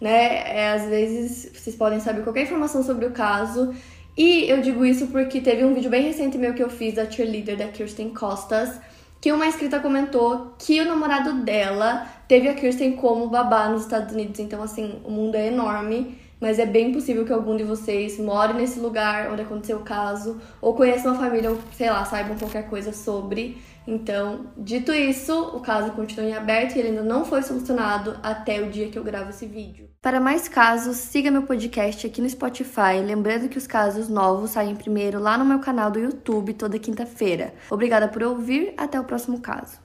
né? 0.00 0.56
É, 0.56 0.72
às 0.72 0.84
vezes 0.84 1.50
vocês 1.52 1.74
podem 1.74 1.98
saber 1.98 2.22
qualquer 2.22 2.42
informação 2.44 2.84
sobre 2.84 3.06
o 3.06 3.10
caso. 3.10 3.74
E 4.16 4.48
eu 4.48 4.60
digo 4.60 4.84
isso 4.84 5.08
porque 5.08 5.40
teve 5.40 5.64
um 5.64 5.74
vídeo 5.74 5.90
bem 5.90 6.02
recente 6.02 6.38
meu 6.38 6.54
que 6.54 6.62
eu 6.62 6.70
fiz 6.70 6.94
da 6.94 7.10
cheerleader 7.10 7.56
da 7.56 7.66
Kirsten 7.66 8.10
Costas 8.10 8.78
que 9.22 9.30
uma 9.30 9.46
inscrita 9.46 9.78
comentou 9.78 10.52
que 10.58 10.80
o 10.80 10.84
namorado 10.84 11.44
dela 11.44 12.08
teve 12.26 12.48
a 12.48 12.54
Kirsten 12.54 12.96
como 12.96 13.28
babá 13.28 13.68
nos 13.68 13.82
Estados 13.82 14.12
Unidos. 14.12 14.40
Então, 14.40 14.60
assim, 14.60 15.00
o 15.04 15.12
mundo 15.12 15.36
é 15.36 15.46
enorme, 15.46 16.18
mas 16.40 16.58
é 16.58 16.66
bem 16.66 16.90
possível 16.92 17.24
que 17.24 17.32
algum 17.32 17.56
de 17.56 17.62
vocês 17.62 18.18
more 18.18 18.52
nesse 18.52 18.80
lugar 18.80 19.30
onde 19.30 19.42
aconteceu 19.42 19.76
o 19.78 19.84
caso, 19.84 20.40
ou 20.60 20.74
conheça 20.74 21.08
uma 21.08 21.16
família, 21.16 21.50
ou 21.50 21.58
sei 21.72 21.88
lá, 21.88 22.04
saibam 22.04 22.36
qualquer 22.36 22.68
coisa 22.68 22.92
sobre. 22.92 23.62
Então, 23.86 24.46
dito 24.56 24.92
isso, 24.92 25.56
o 25.56 25.60
caso 25.60 25.92
continua 25.92 26.28
em 26.28 26.34
aberto 26.34 26.76
e 26.76 26.78
ele 26.78 26.88
ainda 26.88 27.02
não 27.02 27.24
foi 27.24 27.42
solucionado 27.42 28.16
até 28.22 28.60
o 28.60 28.70
dia 28.70 28.88
que 28.88 28.98
eu 28.98 29.04
gravo 29.04 29.30
esse 29.30 29.46
vídeo. 29.46 29.90
Para 30.00 30.20
mais 30.20 30.48
casos, 30.48 30.96
siga 30.96 31.30
meu 31.30 31.42
podcast 31.42 32.06
aqui 32.06 32.20
no 32.20 32.28
Spotify, 32.28 33.00
lembrando 33.04 33.48
que 33.48 33.58
os 33.58 33.66
casos 33.66 34.08
novos 34.08 34.50
saem 34.50 34.74
primeiro 34.74 35.20
lá 35.20 35.36
no 35.36 35.44
meu 35.44 35.58
canal 35.60 35.90
do 35.90 35.98
YouTube 35.98 36.54
toda 36.54 36.78
quinta-feira. 36.78 37.54
Obrigada 37.70 38.08
por 38.08 38.22
ouvir, 38.22 38.74
até 38.76 38.98
o 38.98 39.04
próximo 39.04 39.40
caso. 39.40 39.80